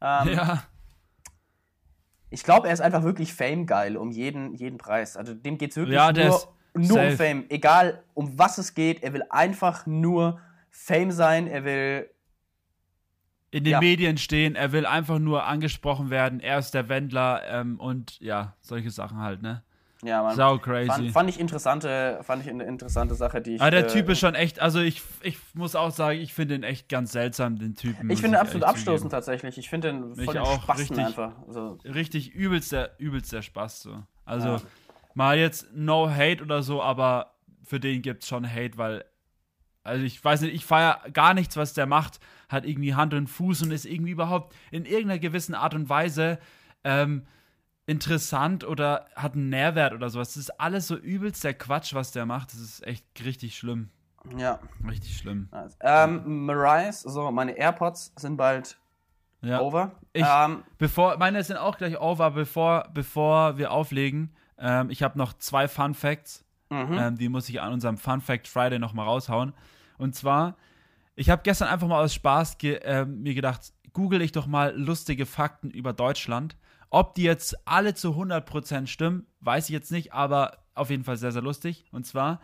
[0.00, 0.64] Ähm, ja.
[2.28, 5.16] Ich glaube, er ist einfach wirklich Fame-geil um jeden, jeden Preis.
[5.16, 6.42] Also dem geht es wirklich ja, nur,
[6.74, 7.44] nur um Fame.
[7.48, 10.40] Egal um was es geht, er will einfach nur
[10.76, 12.10] Fame sein, er will
[13.52, 13.80] in den ja.
[13.80, 18.56] Medien stehen, er will einfach nur angesprochen werden, er ist der Wendler ähm, und ja,
[18.60, 19.62] solche Sachen halt, ne?
[20.02, 20.34] Ja, man.
[20.34, 20.88] Sau crazy.
[20.88, 23.60] Fand, fand, ich interessante, fand ich eine interessante Sache, die ich.
[23.60, 26.56] Aber der äh, Typ ist schon echt, also ich, ich muss auch sagen, ich finde
[26.56, 28.10] ihn echt ganz seltsam, den Typen.
[28.10, 29.56] Ich finde ihn absolut abstoßend tatsächlich.
[29.56, 31.32] Ich finde ihn voll auch Spaß richtig, einfach.
[31.48, 31.78] So.
[31.84, 34.02] Richtig übelster, übelster Spaß so.
[34.24, 34.60] Also ja.
[35.14, 39.04] mal jetzt no hate oder so, aber für den gibt es schon Hate, weil
[39.84, 42.18] also ich weiß nicht, ich feiere gar nichts, was der macht,
[42.48, 46.38] hat irgendwie Hand und Fuß und ist irgendwie überhaupt in irgendeiner gewissen Art und Weise
[46.84, 47.26] ähm,
[47.86, 50.28] interessant oder hat einen Nährwert oder sowas.
[50.28, 52.52] Das ist alles so übelst der Quatsch, was der macht.
[52.52, 53.90] Das ist echt richtig schlimm.
[54.38, 54.58] Ja.
[54.88, 55.48] Richtig schlimm.
[55.52, 55.76] Nice.
[55.80, 58.78] Ähm, Mariah, so, meine AirPods sind bald
[59.42, 59.60] ja.
[59.60, 59.92] over.
[60.14, 64.34] Ich, ähm, bevor, meine sind auch gleich over, bevor, bevor wir auflegen.
[64.58, 66.44] Ähm, ich habe noch zwei Fun Facts.
[66.70, 66.98] Mhm.
[66.98, 69.52] Ähm, die muss ich an unserem Fun Fact Friday nochmal raushauen.
[69.98, 70.56] Und zwar,
[71.16, 74.76] ich habe gestern einfach mal aus Spaß ge äh, mir gedacht, google ich doch mal
[74.76, 76.56] lustige Fakten über Deutschland.
[76.90, 81.16] Ob die jetzt alle zu 100% stimmen, weiß ich jetzt nicht, aber auf jeden Fall
[81.16, 81.86] sehr, sehr lustig.
[81.92, 82.40] Und zwar,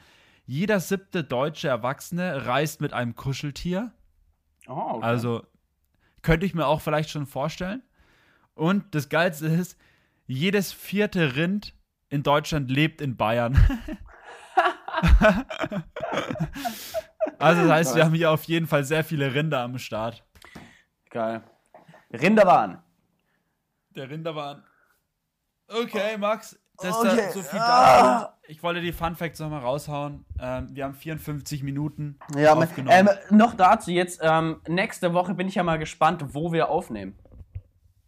[0.47, 3.93] jeder siebte deutsche Erwachsene reist mit einem Kuscheltier.
[4.67, 5.07] Oh, okay.
[5.07, 5.47] Also
[6.23, 7.83] könnte ich mir auch vielleicht schon vorstellen.
[8.55, 9.79] Und das Geilste ist,
[10.27, 11.75] jedes vierte Rind
[12.09, 13.57] in Deutschland lebt in Bayern.
[17.39, 20.25] also das heißt, wir haben hier auf jeden Fall sehr viele Rinder am Start.
[21.11, 21.43] Geil.
[22.13, 22.83] Rinderwahn.
[23.91, 24.63] Der Rinderwahn.
[25.69, 27.29] Okay, Max, das okay.
[27.29, 28.37] ist so viel ah.
[28.49, 30.25] Ich wollte die Fun Facts nochmal raushauen.
[30.41, 33.09] Ähm, wir haben 54 Minuten ja, aufgenommen.
[33.09, 37.17] Ähm, noch dazu jetzt, ähm, nächste Woche bin ich ja mal gespannt, wo wir aufnehmen.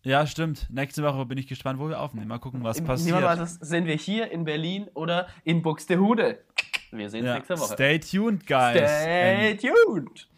[0.04, 0.66] Ja, stimmt.
[0.68, 2.26] Nächste Woche bin ich gespannt, wo wir aufnehmen.
[2.26, 3.16] Mal gucken, was passiert.
[3.16, 6.40] Niemand sind wir hier in Berlin oder in Buxtehude?
[6.92, 7.34] Wir sehen uns ja.
[7.36, 7.72] nächste Woche.
[7.72, 8.76] Stay tuned, guys.
[8.76, 10.28] Stay tuned.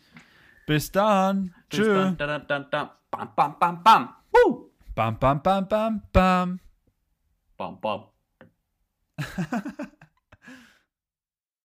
[0.66, 1.55] Bis dann.
[1.68, 1.94] Bis Tschö.
[1.94, 2.90] Dann, dann, dann, dann.
[3.11, 4.09] Bam, bam, bam, bam.
[4.32, 4.70] Woo.
[4.94, 6.61] Bam, bam, bam, bam, bam.
[7.57, 8.05] Bam, bam.